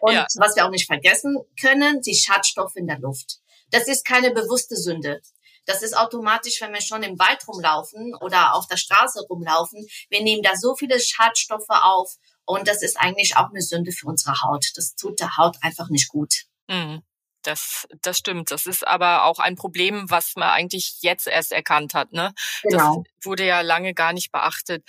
Und 0.00 0.14
ja. 0.14 0.26
was 0.36 0.56
wir 0.56 0.64
auch 0.66 0.70
nicht 0.70 0.86
vergessen 0.86 1.36
können, 1.60 2.00
die 2.00 2.14
Schadstoffe 2.14 2.76
in 2.76 2.86
der 2.86 2.98
Luft. 2.98 3.38
Das 3.70 3.88
ist 3.88 4.04
keine 4.04 4.30
bewusste 4.30 4.76
Sünde. 4.76 5.20
Das 5.66 5.82
ist 5.82 5.96
automatisch, 5.96 6.60
wenn 6.60 6.72
wir 6.72 6.80
schon 6.80 7.02
im 7.02 7.18
Wald 7.18 7.46
rumlaufen 7.46 8.14
oder 8.20 8.54
auf 8.54 8.68
der 8.68 8.76
Straße 8.76 9.20
rumlaufen. 9.28 9.86
Wir 10.08 10.22
nehmen 10.22 10.42
da 10.42 10.56
so 10.56 10.76
viele 10.76 11.00
Schadstoffe 11.00 11.68
auf 11.68 12.14
und 12.44 12.68
das 12.68 12.82
ist 12.82 12.96
eigentlich 12.98 13.36
auch 13.36 13.50
eine 13.50 13.60
Sünde 13.60 13.90
für 13.90 14.06
unsere 14.06 14.40
Haut. 14.42 14.64
Das 14.76 14.94
tut 14.94 15.18
der 15.18 15.36
Haut 15.36 15.56
einfach 15.62 15.88
nicht 15.88 16.08
gut. 16.08 16.44
Mhm. 16.68 17.02
Das, 17.46 17.86
das 18.02 18.18
stimmt. 18.18 18.50
Das 18.50 18.66
ist 18.66 18.86
aber 18.86 19.24
auch 19.24 19.38
ein 19.38 19.56
Problem, 19.56 20.10
was 20.10 20.34
man 20.36 20.48
eigentlich 20.48 20.98
jetzt 21.00 21.26
erst 21.26 21.52
erkannt 21.52 21.94
hat. 21.94 22.12
Ne? 22.12 22.32
Genau. 22.62 23.04
Das 23.04 23.26
wurde 23.26 23.46
ja 23.46 23.60
lange 23.60 23.94
gar 23.94 24.12
nicht 24.12 24.32
beachtet. 24.32 24.84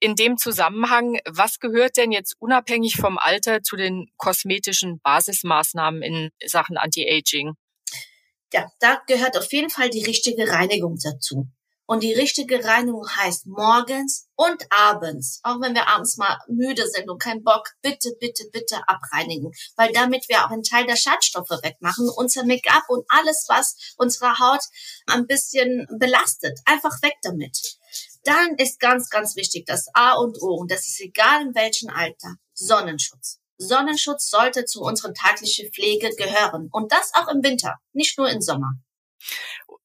In 0.00 0.16
dem 0.16 0.36
Zusammenhang, 0.36 1.20
was 1.28 1.60
gehört 1.60 1.96
denn 1.96 2.10
jetzt 2.10 2.34
unabhängig 2.40 2.96
vom 2.96 3.18
Alter 3.18 3.62
zu 3.62 3.76
den 3.76 4.10
kosmetischen 4.16 5.00
Basismaßnahmen 5.00 6.02
in 6.02 6.30
Sachen 6.44 6.76
Anti-Aging? 6.76 7.54
ja, 8.52 8.70
da 8.80 9.00
gehört 9.06 9.36
auf 9.38 9.52
jeden 9.52 9.70
Fall 9.70 9.90
die 9.90 10.04
richtige 10.04 10.50
Reinigung 10.50 10.98
dazu. 11.02 11.48
Und 11.92 12.02
die 12.02 12.14
richtige 12.14 12.64
Reinigung 12.64 13.06
heißt 13.06 13.44
morgens 13.44 14.26
und 14.34 14.64
abends. 14.70 15.40
Auch 15.42 15.60
wenn 15.60 15.74
wir 15.74 15.88
abends 15.88 16.16
mal 16.16 16.38
müde 16.48 16.88
sind 16.88 17.10
und 17.10 17.20
keinen 17.20 17.44
Bock, 17.44 17.68
bitte, 17.82 18.16
bitte, 18.18 18.44
bitte 18.50 18.80
abreinigen. 18.88 19.52
Weil 19.76 19.92
damit 19.92 20.26
wir 20.30 20.38
auch 20.38 20.50
einen 20.50 20.62
Teil 20.62 20.86
der 20.86 20.96
Schadstoffe 20.96 21.50
wegmachen, 21.50 22.08
unser 22.16 22.46
Make-up 22.46 22.84
und 22.88 23.04
alles, 23.08 23.44
was 23.48 23.76
unsere 23.98 24.38
Haut 24.38 24.62
ein 25.06 25.26
bisschen 25.26 25.86
belastet. 25.98 26.58
Einfach 26.64 27.02
weg 27.02 27.16
damit. 27.24 27.58
Dann 28.24 28.54
ist 28.56 28.80
ganz, 28.80 29.10
ganz 29.10 29.36
wichtig 29.36 29.66
das 29.66 29.88
A 29.92 30.14
und 30.14 30.40
O, 30.40 30.54
und 30.54 30.70
das 30.70 30.86
ist 30.86 30.98
egal 30.98 31.42
in 31.42 31.54
welchem 31.54 31.90
Alter, 31.90 32.36
Sonnenschutz. 32.54 33.38
Sonnenschutz 33.58 34.30
sollte 34.30 34.64
zu 34.64 34.80
unserer 34.80 35.12
täglichen 35.12 35.70
Pflege 35.70 36.08
gehören. 36.16 36.70
Und 36.72 36.90
das 36.90 37.12
auch 37.12 37.28
im 37.28 37.42
Winter, 37.42 37.76
nicht 37.92 38.16
nur 38.16 38.30
im 38.30 38.40
Sommer. 38.40 38.78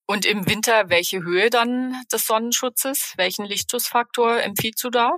Und 0.10 0.26
im 0.26 0.48
Winter, 0.48 0.90
welche 0.90 1.22
Höhe 1.22 1.50
dann 1.50 2.02
des 2.12 2.26
Sonnenschutzes? 2.26 3.14
Welchen 3.18 3.44
Lichtschutzfaktor 3.44 4.42
empfiehlst 4.42 4.82
du 4.82 4.90
da? 4.90 5.12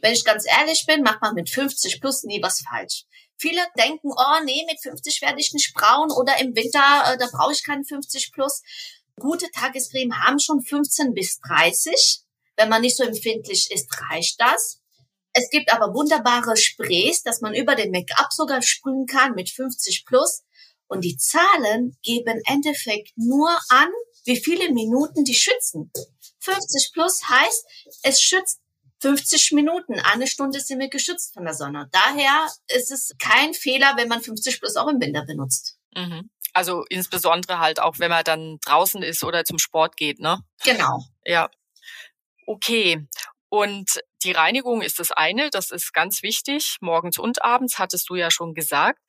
Wenn 0.00 0.12
ich 0.12 0.24
ganz 0.24 0.44
ehrlich 0.46 0.84
bin, 0.86 1.02
macht 1.02 1.22
man 1.22 1.34
mit 1.34 1.48
50 1.48 2.00
plus 2.00 2.24
nie 2.24 2.42
was 2.42 2.60
falsch. 2.68 3.04
Viele 3.38 3.60
denken, 3.78 4.10
oh 4.10 4.44
nee, 4.44 4.64
mit 4.68 4.80
50 4.82 5.22
werde 5.22 5.40
ich 5.40 5.52
nicht 5.52 5.72
braun 5.74 6.10
oder 6.10 6.40
im 6.40 6.56
Winter, 6.56 7.12
äh, 7.12 7.18
da 7.18 7.28
brauche 7.32 7.52
ich 7.52 7.64
keine 7.64 7.84
50 7.84 8.32
plus. 8.32 8.62
Gute 9.16 9.48
Tagescreme 9.52 10.24
haben 10.24 10.40
schon 10.40 10.60
15 10.60 11.14
bis 11.14 11.38
30. 11.40 12.22
Wenn 12.56 12.68
man 12.68 12.82
nicht 12.82 12.96
so 12.96 13.04
empfindlich 13.04 13.70
ist, 13.70 13.88
reicht 14.10 14.40
das. 14.40 14.80
Es 15.32 15.50
gibt 15.50 15.72
aber 15.72 15.94
wunderbare 15.94 16.56
Sprays, 16.56 17.22
dass 17.22 17.40
man 17.40 17.54
über 17.54 17.76
den 17.76 17.92
Make-up 17.92 18.32
sogar 18.32 18.60
sprühen 18.60 19.06
kann 19.06 19.34
mit 19.34 19.50
50 19.50 20.04
plus. 20.04 20.42
Und 20.88 21.02
die 21.02 21.16
Zahlen 21.16 21.96
geben 22.02 22.34
im 22.36 22.42
Endeffekt 22.44 23.12
nur 23.16 23.50
an, 23.68 23.90
wie 24.24 24.36
viele 24.36 24.72
Minuten 24.72 25.24
die 25.24 25.34
schützen. 25.34 25.90
50 26.40 26.90
plus 26.92 27.28
heißt, 27.28 27.66
es 28.02 28.20
schützt 28.20 28.60
50 29.00 29.52
Minuten. 29.52 29.98
Eine 29.98 30.26
Stunde 30.26 30.60
sind 30.60 30.78
wir 30.78 30.88
geschützt 30.88 31.34
von 31.34 31.44
der 31.44 31.54
Sonne. 31.54 31.88
Daher 31.92 32.48
ist 32.68 32.90
es 32.90 33.12
kein 33.18 33.52
Fehler, 33.52 33.94
wenn 33.96 34.08
man 34.08 34.22
50 34.22 34.60
plus 34.60 34.76
auch 34.76 34.88
im 34.88 35.00
Winter 35.00 35.24
benutzt. 35.24 35.76
Mhm. 35.94 36.30
Also 36.52 36.84
insbesondere 36.88 37.58
halt 37.58 37.80
auch, 37.80 37.98
wenn 37.98 38.10
man 38.10 38.24
dann 38.24 38.58
draußen 38.64 39.02
ist 39.02 39.24
oder 39.24 39.44
zum 39.44 39.58
Sport 39.58 39.96
geht, 39.96 40.20
ne? 40.20 40.40
Genau. 40.64 41.04
Ja. 41.24 41.50
Okay. 42.46 43.06
Und 43.48 44.00
die 44.22 44.32
Reinigung 44.32 44.82
ist 44.82 44.98
das 44.98 45.10
eine, 45.10 45.50
das 45.50 45.70
ist 45.70 45.92
ganz 45.92 46.22
wichtig. 46.22 46.76
Morgens 46.80 47.18
und 47.18 47.42
abends 47.42 47.78
hattest 47.78 48.08
du 48.08 48.14
ja 48.14 48.30
schon 48.30 48.54
gesagt. 48.54 49.00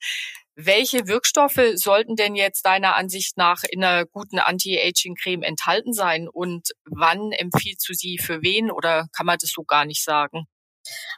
Welche 0.56 1.08
Wirkstoffe 1.08 1.60
sollten 1.74 2.14
denn 2.14 2.36
jetzt 2.36 2.64
deiner 2.64 2.94
Ansicht 2.94 3.36
nach 3.36 3.64
in 3.68 3.82
einer 3.82 4.06
guten 4.06 4.38
Anti-Aging-Creme 4.38 5.42
enthalten 5.42 5.92
sein 5.92 6.28
und 6.28 6.68
wann 6.84 7.32
empfiehlst 7.32 7.88
du 7.88 7.92
sie 7.92 8.18
für 8.18 8.40
wen 8.42 8.70
oder 8.70 9.08
kann 9.16 9.26
man 9.26 9.38
das 9.40 9.50
so 9.50 9.64
gar 9.64 9.84
nicht 9.84 10.04
sagen? 10.04 10.46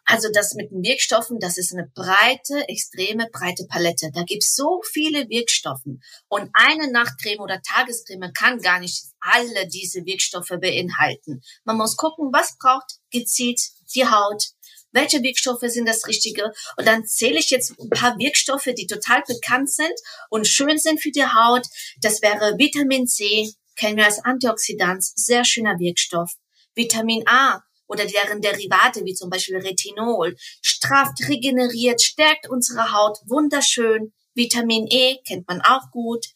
Also 0.05 0.29
das 0.33 0.55
mit 0.55 0.71
den 0.71 0.83
Wirkstoffen, 0.83 1.39
das 1.41 1.59
ist 1.59 1.73
eine 1.73 1.91
breite, 1.95 2.69
extreme 2.69 3.29
breite 3.33 3.67
Palette. 3.67 4.11
Da 4.15 4.23
gibt 4.23 4.45
es 4.45 4.55
so 4.55 4.81
viele 4.93 5.29
Wirkstoffen. 5.29 6.01
Und 6.29 6.51
eine 6.53 6.91
Nachtcreme 6.91 7.41
oder 7.41 7.61
Tagescreme 7.61 8.33
kann 8.33 8.61
gar 8.61 8.79
nicht 8.79 9.05
alle 9.21 9.67
diese 9.69 10.05
Wirkstoffe 10.05 10.53
beinhalten. 10.61 11.43
Man 11.65 11.77
muss 11.77 11.97
gucken, 11.97 12.31
was 12.33 12.57
braucht 12.59 13.01
gezielt 13.11 13.61
die 13.95 14.07
Haut, 14.07 14.45
welche 14.93 15.23
Wirkstoffe 15.23 15.65
sind 15.65 15.87
das 15.87 16.07
Richtige. 16.07 16.53
Und 16.77 16.87
dann 16.87 17.07
zähle 17.07 17.39
ich 17.39 17.51
jetzt 17.51 17.79
ein 17.79 17.91
paar 17.91 18.19
Wirkstoffe, 18.19 18.69
die 18.77 18.87
total 18.87 19.23
bekannt 19.27 19.71
sind 19.71 19.95
und 20.31 20.47
schön 20.47 20.79
sind 20.79 21.01
für 21.01 21.11
die 21.11 21.25
Haut. 21.25 21.67
Das 22.01 22.23
wäre 22.23 22.59
Vitamin 22.59 23.07
C, 23.07 23.53
kennen 23.77 23.97
wir 23.97 24.07
als 24.07 24.25
Antioxidant, 24.25 25.05
sehr 25.05 25.45
schöner 25.45 25.79
Wirkstoff. 25.79 26.33
Vitamin 26.75 27.23
A, 27.27 27.63
oder 27.89 28.05
deren 28.07 28.41
Derivate, 28.41 29.05
wie 29.05 29.15
zum 29.15 29.31
Beispiel 29.31 29.59
Retinol, 29.59 30.37
strafft, 30.61 31.29
regeneriert, 31.29 32.03
stärkt 32.03 32.49
unsere 32.49 32.93
Haut 32.93 33.19
wunderschön. 33.27 34.13
Vitamin 34.35 34.87
E 34.91 35.19
kennt 35.27 35.49
man 35.49 35.61
auch 35.63 35.91
gut. 35.91 36.27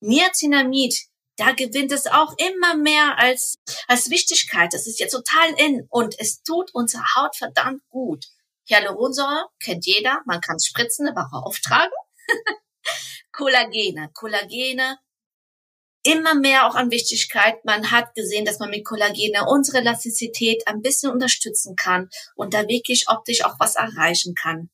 Niacinamid, 0.00 0.94
da 1.38 1.52
gewinnt 1.52 1.92
es 1.92 2.06
auch 2.06 2.34
immer 2.36 2.76
mehr 2.76 3.16
als, 3.18 3.58
als 3.86 4.10
Wichtigkeit. 4.10 4.74
Das 4.74 4.86
ist 4.86 4.98
jetzt 4.98 5.12
total 5.12 5.50
in 5.56 5.86
und 5.88 6.18
es 6.18 6.42
tut 6.42 6.74
unserer 6.74 7.14
Haut 7.16 7.36
verdammt 7.36 7.82
gut. 7.88 8.26
Hyaluronsäure 8.68 9.46
kennt 9.62 9.86
jeder, 9.86 10.20
man 10.26 10.40
kann 10.40 10.56
es 10.56 10.66
spritzen, 10.66 11.08
aber 11.08 11.28
auch 11.32 11.46
auftragen. 11.46 11.92
Kollagene, 13.32 14.10
Kollagene 14.12 14.98
immer 16.02 16.34
mehr 16.34 16.66
auch 16.66 16.74
an 16.74 16.90
Wichtigkeit. 16.90 17.64
Man 17.64 17.90
hat 17.90 18.14
gesehen, 18.14 18.44
dass 18.44 18.58
man 18.58 18.70
mit 18.70 18.84
Kollagene 18.84 19.46
unsere 19.48 19.78
Elastizität 19.78 20.66
ein 20.66 20.82
bisschen 20.82 21.12
unterstützen 21.12 21.76
kann 21.76 22.08
und 22.34 22.52
da 22.52 22.66
wirklich 22.68 23.08
optisch 23.08 23.44
auch 23.44 23.56
was 23.58 23.76
erreichen 23.76 24.34
kann. 24.34 24.70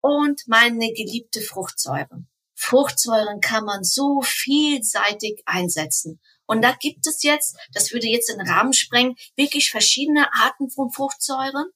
Und 0.00 0.42
meine 0.46 0.92
geliebte 0.92 1.40
Fruchtsäure. 1.40 2.24
Fruchtsäuren 2.54 3.40
kann 3.40 3.64
man 3.64 3.84
so 3.84 4.22
vielseitig 4.22 5.42
einsetzen. 5.46 6.20
Und 6.46 6.62
da 6.62 6.72
gibt 6.72 7.06
es 7.06 7.22
jetzt, 7.22 7.56
das 7.72 7.92
würde 7.92 8.06
jetzt 8.06 8.28
den 8.28 8.40
Rahmen 8.40 8.72
sprengen, 8.72 9.16
wirklich 9.36 9.70
verschiedene 9.70 10.32
Arten 10.32 10.70
von 10.70 10.90
Fruchtsäuren. 10.90 11.66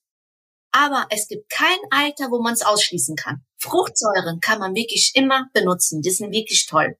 Aber 0.70 1.06
es 1.10 1.28
gibt 1.28 1.50
kein 1.50 1.78
Alter, 1.90 2.30
wo 2.30 2.40
man 2.42 2.52
es 2.52 2.62
ausschließen 2.62 3.16
kann. 3.16 3.44
Fruchtsäuren 3.56 4.40
kann 4.40 4.58
man 4.58 4.74
wirklich 4.74 5.12
immer 5.14 5.46
benutzen. 5.52 6.02
Die 6.02 6.10
sind 6.10 6.32
wirklich 6.32 6.66
toll. 6.66 6.98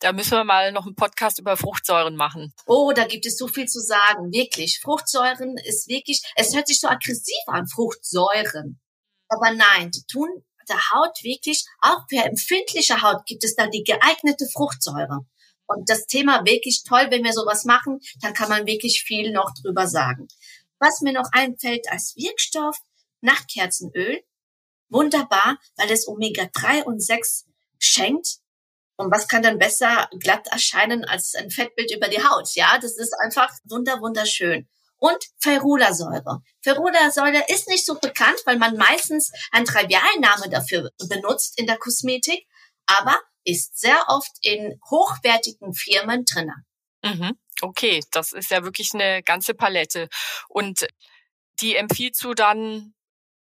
Da 0.00 0.12
müssen 0.12 0.32
wir 0.32 0.44
mal 0.44 0.72
noch 0.72 0.86
einen 0.86 0.94
Podcast 0.94 1.38
über 1.38 1.56
Fruchtsäuren 1.56 2.16
machen. 2.16 2.52
Oh, 2.66 2.92
da 2.94 3.06
gibt 3.06 3.26
es 3.26 3.36
so 3.36 3.48
viel 3.48 3.66
zu 3.66 3.80
sagen. 3.80 4.32
Wirklich. 4.32 4.80
Fruchtsäuren 4.80 5.56
ist 5.64 5.88
wirklich, 5.88 6.22
es 6.36 6.54
hört 6.54 6.68
sich 6.68 6.80
so 6.80 6.88
aggressiv 6.88 7.36
an, 7.46 7.66
Fruchtsäuren. 7.66 8.80
Aber 9.28 9.52
nein, 9.52 9.90
die 9.90 10.04
tun 10.06 10.44
der 10.68 10.90
Haut 10.90 11.22
wirklich, 11.22 11.64
auch 11.80 12.00
für 12.08 12.24
empfindliche 12.24 13.02
Haut 13.02 13.24
gibt 13.26 13.44
es 13.44 13.54
da 13.54 13.66
die 13.66 13.84
geeignete 13.84 14.46
Fruchtsäure. 14.52 15.20
Und 15.66 15.90
das 15.90 16.06
Thema 16.06 16.44
wirklich 16.44 16.84
toll, 16.84 17.06
wenn 17.10 17.24
wir 17.24 17.32
sowas 17.32 17.64
machen, 17.64 17.98
dann 18.20 18.34
kann 18.34 18.48
man 18.48 18.66
wirklich 18.66 19.02
viel 19.02 19.32
noch 19.32 19.52
drüber 19.60 19.86
sagen. 19.88 20.28
Was 20.78 21.00
mir 21.00 21.12
noch 21.12 21.28
einfällt 21.32 21.90
als 21.90 22.14
Wirkstoff, 22.16 22.76
Nachtkerzenöl. 23.20 24.22
Wunderbar, 24.88 25.58
weil 25.76 25.90
es 25.90 26.06
Omega-3 26.06 26.84
und 26.84 27.02
6 27.02 27.46
schenkt. 27.78 28.38
Und 28.96 29.10
was 29.10 29.28
kann 29.28 29.42
dann 29.42 29.58
besser 29.58 30.08
glatt 30.20 30.46
erscheinen 30.48 31.04
als 31.04 31.34
ein 31.34 31.50
Fettbild 31.50 31.94
über 31.94 32.08
die 32.08 32.22
Haut? 32.22 32.54
Ja, 32.54 32.78
das 32.78 32.96
ist 32.96 33.14
einfach 33.22 33.50
wunder, 33.64 34.00
wunderschön. 34.00 34.68
Und 34.98 35.18
Ferulasäure. 35.38 36.40
Ferulasäure 36.62 37.44
ist 37.48 37.68
nicht 37.68 37.84
so 37.84 37.98
bekannt, 37.98 38.40
weil 38.46 38.56
man 38.56 38.76
meistens 38.76 39.30
einen 39.52 39.66
Trivialname 39.66 40.48
dafür 40.50 40.90
benutzt 41.08 41.58
in 41.58 41.66
der 41.66 41.76
Kosmetik, 41.76 42.46
aber 42.86 43.20
ist 43.44 43.78
sehr 43.78 44.04
oft 44.08 44.32
in 44.42 44.80
hochwertigen 44.90 45.74
Firmen 45.74 46.24
drinnen. 46.24 46.66
Mhm. 47.02 47.38
Okay, 47.62 48.02
das 48.10 48.32
ist 48.32 48.50
ja 48.50 48.64
wirklich 48.64 48.90
eine 48.94 49.22
ganze 49.22 49.54
Palette. 49.54 50.08
Und 50.48 50.86
die 51.60 51.76
empfiehlst 51.76 52.22
du 52.24 52.34
dann, 52.34 52.94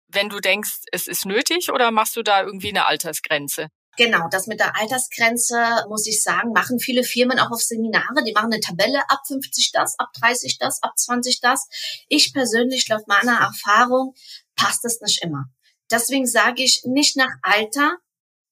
wenn 0.08 0.30
du 0.30 0.40
denkst, 0.40 0.82
es 0.92 1.08
ist 1.08 1.26
nötig, 1.26 1.72
oder 1.72 1.92
machst 1.92 2.16
du 2.16 2.24
da 2.24 2.44
irgendwie 2.44 2.70
eine 2.70 2.86
Altersgrenze? 2.86 3.68
Genau, 3.98 4.28
das 4.30 4.48
mit 4.48 4.60
der 4.60 4.76
Altersgrenze, 4.78 5.86
muss 5.90 6.08
ich 6.08 6.24
sagen, 6.24 6.54
machen 6.54 6.80
viele 6.80 7.04
Firmen 7.04 7.40
auch 7.40 7.52
auf 7.52 7.62
Seminare. 7.62 8.24
Die 8.26 8.32
machen 8.32 8.52
eine 8.54 8.62
Tabelle 8.62 9.02
ab 9.10 9.20
50 9.28 9.72
das, 9.74 10.00
ab 10.00 10.10
30 10.20 10.58
das, 10.60 10.82
ab 10.82 10.98
20 10.98 11.42
das. 11.42 11.68
Ich 12.08 12.34
persönlich, 12.34 12.88
laut 12.88 13.08
meiner 13.08 13.40
Erfahrung, 13.40 14.14
passt 14.56 14.86
es 14.86 15.02
nicht 15.02 15.22
immer. 15.24 15.46
Deswegen 15.92 16.26
sage 16.26 16.64
ich, 16.64 16.84
nicht 16.86 17.18
nach 17.18 17.34
Alter 17.42 17.98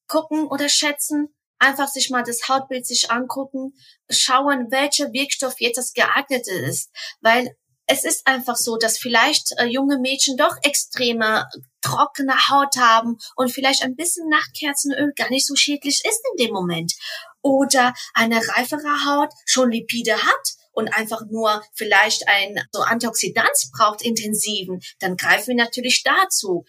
gucken 0.08 0.46
oder 0.46 0.68
schätzen, 0.68 1.34
einfach 1.58 1.88
sich 1.88 2.10
mal 2.10 2.22
das 2.22 2.48
Hautbild 2.48 2.86
sich 2.86 3.10
angucken, 3.10 3.74
schauen, 4.10 4.70
welcher 4.70 5.12
Wirkstoff 5.12 5.54
jetzt 5.58 5.78
das 5.78 5.92
geeignete 5.94 6.52
ist. 6.52 6.90
Weil 7.20 7.56
es 7.90 8.04
ist 8.04 8.24
einfach 8.26 8.56
so, 8.56 8.76
dass 8.76 8.98
vielleicht 8.98 9.50
äh, 9.58 9.64
junge 9.64 9.98
Mädchen 9.98 10.36
doch 10.36 10.56
extreme 10.62 11.46
trockene 11.82 12.48
Haut 12.48 12.76
haben 12.76 13.18
und 13.34 13.50
vielleicht 13.50 13.82
ein 13.82 13.96
bisschen 13.96 14.28
Nachtkerzenöl 14.28 15.12
gar 15.16 15.28
nicht 15.28 15.46
so 15.46 15.56
schädlich 15.56 16.00
ist 16.04 16.22
in 16.30 16.46
dem 16.46 16.54
Moment. 16.54 16.94
Oder 17.42 17.92
eine 18.14 18.36
reifere 18.36 19.06
Haut 19.06 19.32
schon 19.44 19.72
Lipide 19.72 20.14
hat 20.22 20.54
und 20.72 20.88
einfach 20.94 21.22
nur 21.30 21.64
vielleicht 21.74 22.28
ein 22.28 22.60
so 22.70 22.82
Antioxidant 22.82 23.50
braucht 23.76 24.02
intensiven, 24.02 24.80
dann 25.00 25.16
greifen 25.16 25.56
wir 25.56 25.64
natürlich 25.64 26.04
dazu. 26.04 26.64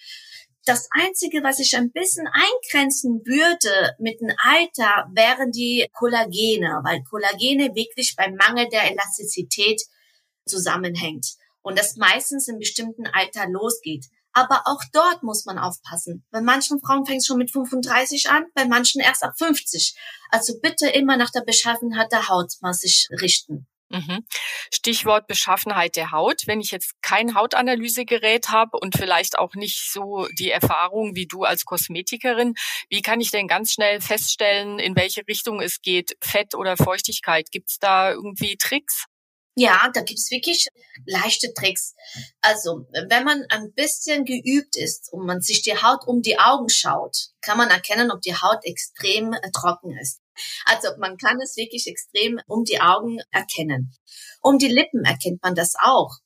Das 0.65 0.87
Einzige, 0.91 1.43
was 1.43 1.59
ich 1.59 1.75
ein 1.75 1.91
bisschen 1.91 2.27
eingrenzen 2.27 3.21
würde 3.25 3.95
mit 3.99 4.21
dem 4.21 4.31
Alter, 4.37 5.07
wären 5.13 5.51
die 5.51 5.87
Kollagene, 5.93 6.81
weil 6.83 7.03
Kollagene 7.03 7.75
wirklich 7.75 8.15
beim 8.15 8.35
Mangel 8.35 8.67
der 8.69 8.89
Elastizität 8.89 9.83
zusammenhängt 10.45 11.35
und 11.61 11.77
das 11.77 11.95
meistens 11.95 12.47
im 12.47 12.59
bestimmten 12.59 13.07
Alter 13.07 13.47
losgeht. 13.47 14.05
Aber 14.33 14.61
auch 14.65 14.81
dort 14.93 15.23
muss 15.23 15.45
man 15.45 15.59
aufpassen. 15.59 16.25
Bei 16.31 16.41
manchen 16.41 16.79
Frauen 16.79 17.05
fängt 17.05 17.19
es 17.19 17.27
schon 17.27 17.37
mit 17.37 17.51
35 17.51 18.29
an, 18.29 18.45
bei 18.53 18.65
manchen 18.65 19.01
erst 19.01 19.23
ab 19.23 19.33
50. 19.37 19.95
Also 20.29 20.53
bitte 20.61 20.87
immer 20.87 21.17
nach 21.17 21.31
der 21.31 21.41
Beschaffenheit 21.41 22.11
der 22.11 22.29
Haut 22.29 22.53
mal 22.61 22.73
sich 22.73 23.09
richten. 23.21 23.67
Mhm. 23.91 24.25
Stichwort 24.73 25.27
Beschaffenheit 25.27 25.97
der 25.97 26.11
Haut. 26.11 26.43
Wenn 26.45 26.61
ich 26.61 26.71
jetzt 26.71 26.93
kein 27.01 27.35
Hautanalysegerät 27.35 28.49
habe 28.49 28.77
und 28.79 28.95
vielleicht 28.95 29.37
auch 29.37 29.53
nicht 29.55 29.91
so 29.91 30.27
die 30.39 30.49
Erfahrung 30.49 31.15
wie 31.15 31.27
du 31.27 31.43
als 31.43 31.65
Kosmetikerin, 31.65 32.53
wie 32.89 33.01
kann 33.01 33.19
ich 33.19 33.31
denn 33.31 33.47
ganz 33.47 33.73
schnell 33.73 33.99
feststellen, 33.99 34.79
in 34.79 34.95
welche 34.95 35.27
Richtung 35.27 35.61
es 35.61 35.81
geht, 35.81 36.15
Fett 36.21 36.55
oder 36.55 36.77
Feuchtigkeit? 36.77 37.51
Gibt 37.51 37.69
es 37.69 37.79
da 37.79 38.11
irgendwie 38.11 38.55
Tricks? 38.55 39.07
Ja, 39.55 39.89
da 39.93 40.01
gibt's 40.01 40.31
wirklich 40.31 40.67
leichte 41.05 41.53
Tricks. 41.53 41.93
Also, 42.39 42.87
wenn 43.09 43.25
man 43.25 43.45
ein 43.49 43.73
bisschen 43.73 44.23
geübt 44.23 44.77
ist 44.77 45.11
und 45.11 45.25
man 45.25 45.41
sich 45.41 45.61
die 45.61 45.75
Haut 45.75 46.07
um 46.07 46.21
die 46.21 46.39
Augen 46.39 46.69
schaut, 46.69 47.27
kann 47.41 47.57
man 47.57 47.69
erkennen, 47.69 48.11
ob 48.11 48.21
die 48.21 48.35
Haut 48.35 48.63
extrem 48.63 49.33
äh, 49.33 49.51
trocken 49.51 49.97
ist. 49.97 50.21
Also 50.65 50.89
man 50.97 51.17
kann 51.17 51.39
es 51.41 51.57
wirklich 51.57 51.87
extrem 51.87 52.39
um 52.47 52.63
die 52.63 52.79
Augen 52.79 53.19
erkennen. 53.31 53.93
Um 54.41 54.57
die 54.57 54.69
Lippen 54.69 55.03
erkennt 55.03 55.43
man 55.43 55.55
das 55.55 55.73
auch. 55.81 56.17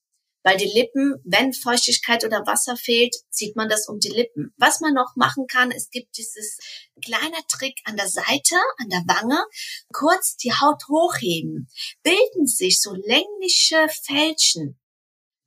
Weil 0.45 0.57
die 0.57 0.71
Lippen, 0.71 1.15
wenn 1.23 1.53
Feuchtigkeit 1.53 2.23
oder 2.23 2.45
Wasser 2.45 2.77
fehlt, 2.77 3.15
sieht 3.31 3.55
man 3.55 3.67
das 3.67 3.89
um 3.89 3.97
die 3.97 4.09
Lippen. 4.09 4.53
Was 4.57 4.79
man 4.79 4.93
noch 4.93 5.15
machen 5.15 5.47
kann, 5.47 5.71
es 5.71 5.89
gibt 5.89 6.15
dieses 6.17 6.59
kleine 7.03 7.37
Trick 7.49 7.79
an 7.85 7.97
der 7.97 8.07
Seite, 8.07 8.55
an 8.77 8.89
der 8.89 9.03
Wange, 9.07 9.43
kurz 9.91 10.37
die 10.37 10.53
Haut 10.53 10.83
hochheben. 10.87 11.67
Bilden 12.03 12.45
sich 12.45 12.79
so 12.79 12.93
längliche 12.93 13.87
Fältchen, 14.03 14.79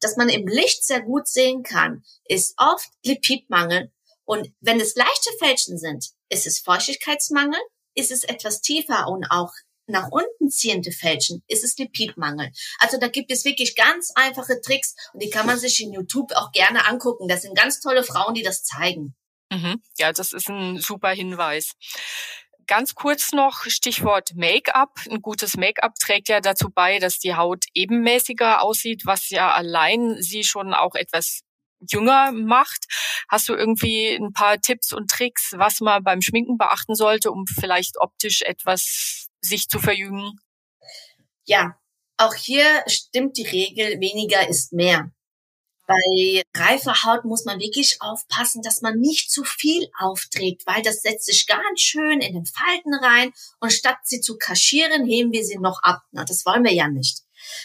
dass 0.01 0.17
man 0.17 0.29
im 0.29 0.49
Licht 0.49 0.85
sehr 0.85 1.03
gut 1.03 1.29
sehen 1.29 1.63
kann, 1.63 2.03
ist 2.25 2.55
oft 2.57 2.89
Lipidmangel. 3.05 3.93
Und 4.25 4.53
wenn 4.59 4.81
es 4.81 4.97
leichte 4.97 5.31
Fältchen 5.39 5.79
sind, 5.79 6.07
ist 6.29 6.45
es 6.45 6.59
Feuchtigkeitsmangel, 6.59 7.61
ist 7.95 8.11
es 8.11 8.25
etwas 8.25 8.63
tiefer 8.63 9.07
und 9.07 9.27
auch 9.31 9.53
nach 9.89 10.09
unten 10.11 10.51
ziehende 10.51 10.93
Fältchen 10.93 11.43
ist 11.49 11.65
es 11.65 11.77
Lipidmangel. 11.79 12.51
Also 12.79 12.99
da 12.99 13.09
gibt 13.09 13.31
es 13.33 13.45
wirklich 13.45 13.75
ganz 13.75 14.13
einfache 14.15 14.61
Tricks 14.61 14.95
und 15.13 15.23
die 15.23 15.31
kann 15.31 15.47
man 15.47 15.59
sich 15.59 15.83
in 15.83 15.93
YouTube 15.93 16.33
auch 16.33 16.53
gerne 16.53 16.87
angucken. 16.87 17.29
Das 17.29 17.43
sind 17.43 17.57
ganz 17.57 17.81
tolle 17.81 18.05
Frauen, 18.05 18.35
die 18.35 18.43
das 18.43 18.63
zeigen. 18.65 19.15
Mhm. 19.51 19.83
Ja, 19.97 20.13
das 20.13 20.33
ist 20.33 20.49
ein 20.49 20.79
super 20.79 21.11
Hinweis. 21.11 21.73
Ganz 22.67 22.95
kurz 22.95 23.33
noch 23.33 23.65
Stichwort 23.65 24.35
Make-up. 24.35 25.01
Ein 25.11 25.23
gutes 25.23 25.57
Make-up 25.57 25.95
trägt 25.95 26.29
ja 26.29 26.41
dazu 26.41 26.69
bei, 26.69 26.99
dass 26.99 27.19
die 27.19 27.35
Haut 27.35 27.65
ebenmäßiger 27.73 28.61
aussieht, 28.61 29.07
was 29.07 29.31
ja 29.31 29.53
allein 29.53 30.21
sie 30.21 30.45
schon 30.45 30.75
auch 30.75 30.95
etwas 30.95 31.41
jünger 31.81 32.33
macht. 32.33 32.85
Hast 33.29 33.49
du 33.49 33.55
irgendwie 33.55 34.15
ein 34.15 34.33
paar 34.33 34.61
Tipps 34.61 34.93
und 34.93 35.11
Tricks, 35.11 35.55
was 35.57 35.81
man 35.81 36.03
beim 36.03 36.21
Schminken 36.21 36.59
beachten 36.59 36.95
sollte, 36.95 37.31
um 37.31 37.47
vielleicht 37.47 37.99
optisch 37.99 38.43
etwas 38.43 39.28
sich 39.41 39.69
zu 39.69 39.79
verjüngen? 39.79 40.39
Ja, 41.45 41.79
auch 42.17 42.35
hier 42.35 42.83
stimmt 42.87 43.37
die 43.37 43.47
Regel, 43.47 44.01
weniger 44.01 44.49
ist 44.49 44.73
mehr. 44.73 45.11
Bei 45.87 46.43
reifer 46.55 47.05
Haut 47.05 47.25
muss 47.25 47.47
man 47.47 47.61
wirklich 47.61 47.97
aufpassen, 48.01 48.61
dass 48.61 48.83
man 48.83 48.99
nicht 48.99 49.31
zu 49.31 49.43
viel 49.43 49.89
aufträgt, 49.99 50.67
weil 50.67 50.83
das 50.83 51.01
setzt 51.01 51.25
sich 51.25 51.47
ganz 51.47 51.81
schön 51.81 52.21
in 52.21 52.35
den 52.35 52.45
Falten 52.45 52.93
rein 52.95 53.33
und 53.61 53.73
statt 53.73 53.97
sie 54.05 54.21
zu 54.21 54.37
kaschieren, 54.37 55.07
heben 55.07 55.33
wir 55.33 55.45
sie 55.45 55.57
noch 55.57 55.83
ab. 55.83 56.03
Na, 56.11 56.27
das 56.27 56.45
wollen 56.45 56.65
wir 56.65 56.75
ja 56.75 56.89
nicht. 56.89 57.23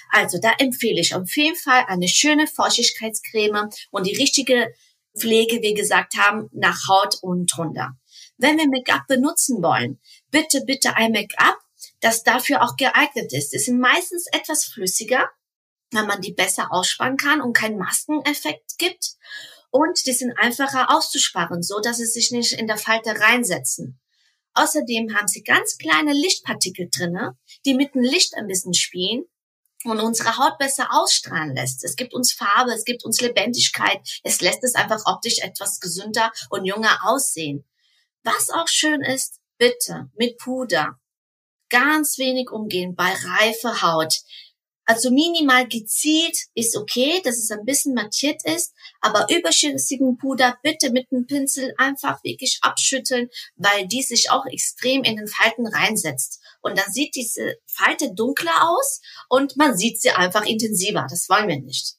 Also 0.09 0.37
da 0.39 0.53
empfehle 0.57 1.01
ich 1.01 1.15
auf 1.15 1.35
jeden 1.35 1.57
Fall 1.57 1.83
eine 1.87 2.07
schöne 2.07 2.47
Feuchtigkeitscreme 2.47 3.69
und 3.91 4.07
die 4.07 4.15
richtige 4.15 4.73
Pflege, 5.17 5.61
wie 5.61 5.73
gesagt 5.73 6.15
haben, 6.15 6.49
nach 6.53 6.87
Haut 6.87 7.17
und 7.21 7.47
drunter. 7.47 7.97
Wenn 8.37 8.57
wir 8.57 8.67
Make-up 8.67 9.05
benutzen 9.07 9.61
wollen, 9.61 9.99
bitte, 10.31 10.61
bitte 10.65 10.95
ein 10.95 11.11
Make-up, 11.11 11.57
das 12.03 12.23
dafür 12.23 12.61
auch 12.63 12.75
geeignet 12.75 13.31
ist. 13.31 13.51
Sie 13.51 13.59
sind 13.59 13.79
meistens 13.79 14.27
etwas 14.31 14.65
flüssiger, 14.65 15.29
weil 15.91 16.05
man 16.05 16.21
die 16.21 16.33
besser 16.33 16.71
ausspannen 16.71 17.17
kann 17.17 17.41
und 17.41 17.53
keinen 17.53 17.77
Maskeneffekt 17.77 18.77
gibt. 18.77 19.13
Und 19.71 20.05
die 20.05 20.11
sind 20.11 20.37
einfacher 20.37 20.93
auszusparen, 20.95 21.63
so 21.63 21.79
dass 21.79 21.97
sie 21.97 22.05
sich 22.05 22.31
nicht 22.31 22.51
in 22.53 22.67
der 22.67 22.77
Falte 22.77 23.19
reinsetzen. 23.19 23.99
Außerdem 24.53 25.15
haben 25.15 25.27
sie 25.27 25.43
ganz 25.43 25.77
kleine 25.77 26.13
Lichtpartikel 26.13 26.89
drinne, 26.95 27.37
die 27.65 27.73
mit 27.73 27.95
dem 27.95 28.01
Licht 28.01 28.35
ein 28.35 28.47
bisschen 28.47 28.73
spielen 28.73 29.23
und 29.85 29.99
unsere 29.99 30.37
Haut 30.37 30.57
besser 30.59 30.89
ausstrahlen 30.91 31.55
lässt. 31.55 31.83
Es 31.83 31.95
gibt 31.95 32.13
uns 32.13 32.33
Farbe, 32.33 32.71
es 32.71 32.83
gibt 32.83 33.03
uns 33.03 33.21
Lebendigkeit, 33.21 33.99
es 34.23 34.41
lässt 34.41 34.63
es 34.63 34.75
einfach 34.75 35.01
optisch 35.05 35.39
etwas 35.39 35.79
gesünder 35.79 36.31
und 36.49 36.65
jünger 36.65 36.99
aussehen. 37.03 37.65
Was 38.23 38.49
auch 38.49 38.67
schön 38.67 39.01
ist, 39.01 39.39
bitte 39.57 40.11
mit 40.15 40.37
Puder 40.37 40.99
ganz 41.73 42.19
wenig 42.19 42.51
umgehen 42.51 42.93
bei 42.95 43.11
reife 43.11 43.81
Haut. 43.81 44.21
Also 44.85 45.09
minimal 45.09 45.67
gezielt 45.67 46.37
ist 46.53 46.77
okay, 46.77 47.21
dass 47.23 47.37
es 47.37 47.49
ein 47.49 47.65
bisschen 47.65 47.95
mattiert 47.95 48.41
ist, 48.43 48.73
aber 49.01 49.27
überschüssigen 49.29 50.17
Puder 50.17 50.57
bitte 50.61 50.91
mit 50.91 51.07
einem 51.11 51.25
Pinsel 51.25 51.73
einfach 51.77 52.23
wirklich 52.23 52.59
abschütteln, 52.61 53.29
weil 53.55 53.87
die 53.87 54.03
sich 54.03 54.29
auch 54.29 54.45
extrem 54.45 55.03
in 55.03 55.15
den 55.15 55.27
Falten 55.27 55.65
reinsetzt. 55.65 56.41
Und 56.61 56.77
dann 56.77 56.91
sieht 56.91 57.15
diese 57.15 57.55
Falte 57.65 58.13
dunkler 58.13 58.69
aus 58.69 59.01
und 59.29 59.57
man 59.57 59.75
sieht 59.75 59.99
sie 59.99 60.11
einfach 60.11 60.45
intensiver. 60.45 61.07
Das 61.09 61.27
wollen 61.27 61.47
wir 61.47 61.59
nicht. 61.59 61.95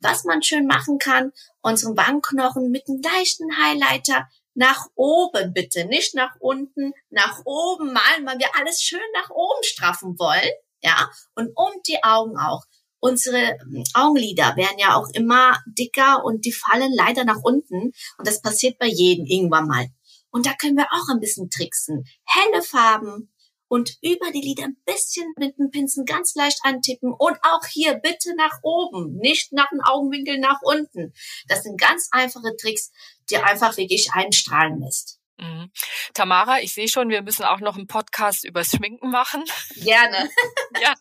Was 0.00 0.24
man 0.24 0.42
schön 0.42 0.66
machen 0.66 0.98
kann, 0.98 1.32
unseren 1.62 1.96
Wangenknochen 1.96 2.70
mit 2.70 2.88
einem 2.88 3.02
leichten 3.02 3.56
Highlighter 3.56 4.28
nach 4.54 4.86
oben 4.94 5.52
bitte, 5.52 5.84
nicht 5.84 6.14
nach 6.14 6.34
unten, 6.38 6.92
nach 7.10 7.40
oben 7.44 7.92
malen, 7.92 8.26
weil 8.26 8.38
wir 8.38 8.56
alles 8.58 8.82
schön 8.82 9.00
nach 9.12 9.30
oben 9.30 9.62
straffen 9.62 10.18
wollen, 10.18 10.52
ja, 10.82 11.10
und 11.34 11.50
um 11.54 11.70
die 11.86 12.02
Augen 12.02 12.36
auch. 12.38 12.62
Unsere 13.00 13.36
ähm, 13.36 13.84
Augenlider 13.92 14.56
werden 14.56 14.78
ja 14.78 14.96
auch 14.96 15.08
immer 15.12 15.58
dicker 15.66 16.24
und 16.24 16.44
die 16.44 16.52
fallen 16.52 16.92
leider 16.94 17.24
nach 17.24 17.42
unten 17.42 17.92
und 18.18 18.26
das 18.26 18.40
passiert 18.40 18.78
bei 18.78 18.86
jedem 18.86 19.26
irgendwann 19.26 19.66
mal. 19.66 19.88
Und 20.30 20.46
da 20.46 20.54
können 20.54 20.76
wir 20.76 20.86
auch 20.90 21.12
ein 21.12 21.20
bisschen 21.20 21.50
tricksen. 21.50 22.04
Helle 22.24 22.62
Farben, 22.62 23.30
und 23.68 23.96
über 24.02 24.30
die 24.32 24.40
Lider 24.40 24.64
ein 24.64 24.76
bisschen 24.84 25.32
mit 25.36 25.58
dem 25.58 25.70
Pinsel 25.70 26.04
ganz 26.04 26.34
leicht 26.34 26.58
antippen 26.62 27.12
und 27.12 27.36
auch 27.42 27.66
hier 27.66 27.94
bitte 27.94 28.34
nach 28.36 28.58
oben, 28.62 29.16
nicht 29.16 29.52
nach 29.52 29.70
den 29.70 29.80
Augenwinkel 29.82 30.38
nach 30.38 30.60
unten. 30.62 31.12
Das 31.48 31.62
sind 31.62 31.80
ganz 31.80 32.08
einfache 32.12 32.56
Tricks, 32.60 32.92
die 33.30 33.36
einfach 33.38 33.76
wirklich 33.76 34.10
einstrahlen 34.12 34.80
lässt. 34.80 35.18
Mhm. 35.38 35.70
Tamara, 36.12 36.60
ich 36.60 36.74
sehe 36.74 36.88
schon, 36.88 37.08
wir 37.08 37.22
müssen 37.22 37.44
auch 37.44 37.60
noch 37.60 37.76
einen 37.76 37.86
Podcast 37.86 38.44
über 38.44 38.64
Schminken 38.64 39.10
machen. 39.10 39.44
Gerne. 39.76 40.30
ja. 40.80 40.94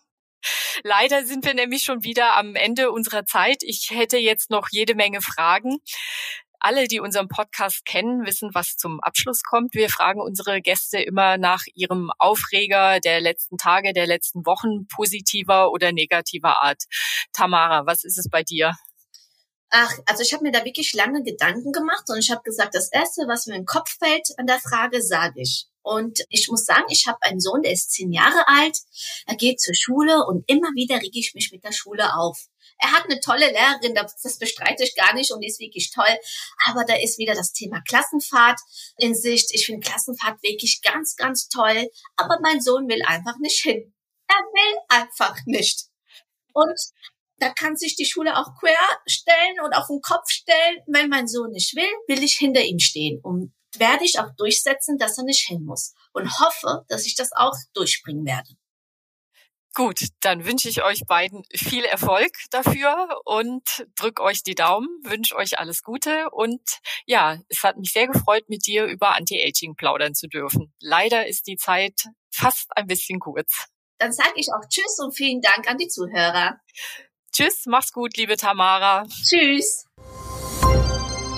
Leider 0.83 1.25
sind 1.25 1.45
wir 1.45 1.53
nämlich 1.53 1.83
schon 1.83 2.03
wieder 2.03 2.35
am 2.35 2.55
Ende 2.55 2.91
unserer 2.91 3.25
Zeit. 3.25 3.63
Ich 3.63 3.91
hätte 3.91 4.17
jetzt 4.17 4.49
noch 4.49 4.67
jede 4.71 4.95
Menge 4.95 5.21
Fragen. 5.21 5.77
Alle, 6.65 6.87
die 6.87 7.01
unseren 7.01 7.27
Podcast 7.27 7.83
kennen, 7.83 8.25
wissen, 8.25 8.51
was 8.53 8.77
zum 8.77 9.01
Abschluss 9.01 9.43
kommt. 9.43 9.73
Wir 9.73 9.89
fragen 9.89 10.21
unsere 10.21 10.61
Gäste 10.61 10.97
immer 10.97 11.37
nach 11.37 11.63
ihrem 11.75 12.09
Aufreger 12.19 13.01
der 13.01 13.19
letzten 13.19 13.57
Tage, 13.57 13.91
der 13.91 14.07
letzten 14.07 14.45
Wochen, 14.45 14.87
positiver 14.87 15.71
oder 15.71 15.91
negativer 15.91 16.63
Art. 16.63 16.83
Tamara, 17.33 17.85
was 17.85 18.05
ist 18.05 18.17
es 18.17 18.29
bei 18.29 18.43
dir? 18.43 18.77
Ach, 19.71 19.91
also 20.05 20.23
ich 20.23 20.31
habe 20.31 20.43
mir 20.43 20.53
da 20.53 20.63
wirklich 20.63 20.93
lange 20.93 21.21
Gedanken 21.21 21.73
gemacht 21.73 22.05
und 22.07 22.19
ich 22.19 22.31
habe 22.31 22.43
gesagt, 22.43 22.75
das 22.75 22.89
Erste, 22.93 23.23
was 23.27 23.45
mir 23.45 23.55
in 23.55 23.63
den 23.63 23.65
Kopf 23.65 23.97
fällt 23.99 24.29
an 24.37 24.47
der 24.47 24.59
Frage, 24.59 25.01
sage 25.01 25.41
ich. 25.41 25.67
Und 25.83 26.19
ich 26.29 26.47
muss 26.49 26.65
sagen, 26.65 26.85
ich 26.89 27.07
habe 27.07 27.21
einen 27.21 27.41
Sohn, 27.41 27.61
der 27.61 27.73
ist 27.73 27.91
zehn 27.91 28.11
Jahre 28.11 28.47
alt. 28.47 28.79
Er 29.27 29.35
geht 29.35 29.59
zur 29.59 29.75
Schule 29.75 30.25
und 30.25 30.43
immer 30.47 30.69
wieder 30.75 30.95
rege 30.95 31.19
ich 31.19 31.33
mich 31.35 31.51
mit 31.51 31.63
der 31.63 31.73
Schule 31.73 32.15
auf. 32.15 32.47
Er 32.79 32.91
hat 32.91 33.05
eine 33.05 33.19
tolle 33.19 33.51
Lehrerin, 33.51 33.93
das, 33.93 34.39
bestreite 34.39 34.83
ich 34.83 34.95
gar 34.95 35.13
nicht 35.13 35.31
und 35.31 35.41
die 35.41 35.47
ist 35.47 35.59
wirklich 35.59 35.91
toll. 35.91 36.17
Aber 36.65 36.85
da 36.85 36.95
ist 36.95 37.17
wieder 37.17 37.35
das 37.35 37.53
Thema 37.53 37.81
Klassenfahrt 37.81 38.59
in 38.97 39.13
Sicht. 39.13 39.49
Ich 39.53 39.65
finde 39.65 39.87
Klassenfahrt 39.87 40.41
wirklich 40.41 40.81
ganz, 40.81 41.15
ganz 41.15 41.47
toll. 41.49 41.89
Aber 42.15 42.39
mein 42.41 42.61
Sohn 42.61 42.87
will 42.87 43.01
einfach 43.05 43.37
nicht 43.39 43.61
hin. 43.61 43.93
Er 44.27 44.35
will 44.35 44.79
einfach 44.89 45.37
nicht. 45.45 45.87
Und 46.53 46.79
da 47.37 47.49
kann 47.49 47.75
sich 47.75 47.95
die 47.95 48.05
Schule 48.05 48.37
auch 48.37 48.55
quer 48.59 48.77
stellen 49.05 49.59
und 49.63 49.73
auf 49.73 49.87
den 49.87 50.01
Kopf 50.01 50.29
stellen. 50.29 50.81
Wenn 50.87 51.09
mein 51.09 51.27
Sohn 51.27 51.51
nicht 51.51 51.75
will, 51.75 51.91
will 52.07 52.23
ich 52.23 52.37
hinter 52.37 52.61
ihm 52.61 52.79
stehen 52.79 53.19
und 53.21 53.53
werde 53.79 54.05
ich 54.05 54.19
auch 54.19 54.35
durchsetzen, 54.37 54.97
dass 54.97 55.17
er 55.17 55.23
nicht 55.23 55.47
hin 55.47 55.63
muss 55.63 55.93
und 56.11 56.39
hoffe, 56.39 56.85
dass 56.87 57.05
ich 57.05 57.15
das 57.15 57.31
auch 57.33 57.55
durchbringen 57.73 58.25
werde. 58.25 58.49
Gut, 59.75 60.09
dann 60.21 60.45
wünsche 60.45 60.69
ich 60.69 60.83
euch 60.83 61.01
beiden 61.07 61.43
viel 61.51 61.83
Erfolg 61.83 62.31
dafür 62.51 63.19
und 63.25 63.63
drück 63.95 64.19
euch 64.19 64.43
die 64.43 64.53
Daumen, 64.53 64.87
wünsche 65.03 65.35
euch 65.35 65.57
alles 65.57 65.81
Gute 65.81 66.29
und 66.29 66.61
ja, 67.07 67.39
es 67.49 67.63
hat 67.63 67.77
mich 67.77 67.91
sehr 67.91 68.05
gefreut, 68.07 68.49
mit 68.49 68.67
dir 68.67 68.85
über 68.85 69.15
Anti-Aging 69.15 69.75
plaudern 69.75 70.13
zu 70.13 70.27
dürfen. 70.27 70.71
Leider 70.79 71.25
ist 71.25 71.47
die 71.47 71.57
Zeit 71.57 72.03
fast 72.31 72.67
ein 72.75 72.85
bisschen 72.85 73.19
kurz. 73.19 73.65
Dann 73.97 74.11
sage 74.11 74.33
ich 74.35 74.49
auch 74.49 74.67
Tschüss 74.69 74.99
und 74.99 75.15
vielen 75.15 75.41
Dank 75.41 75.67
an 75.67 75.79
die 75.79 75.87
Zuhörer. 75.87 76.59
Tschüss, 77.31 77.63
mach's 77.65 77.91
gut, 77.91 78.15
liebe 78.15 78.37
Tamara. 78.37 79.07
Tschüss. 79.27 79.85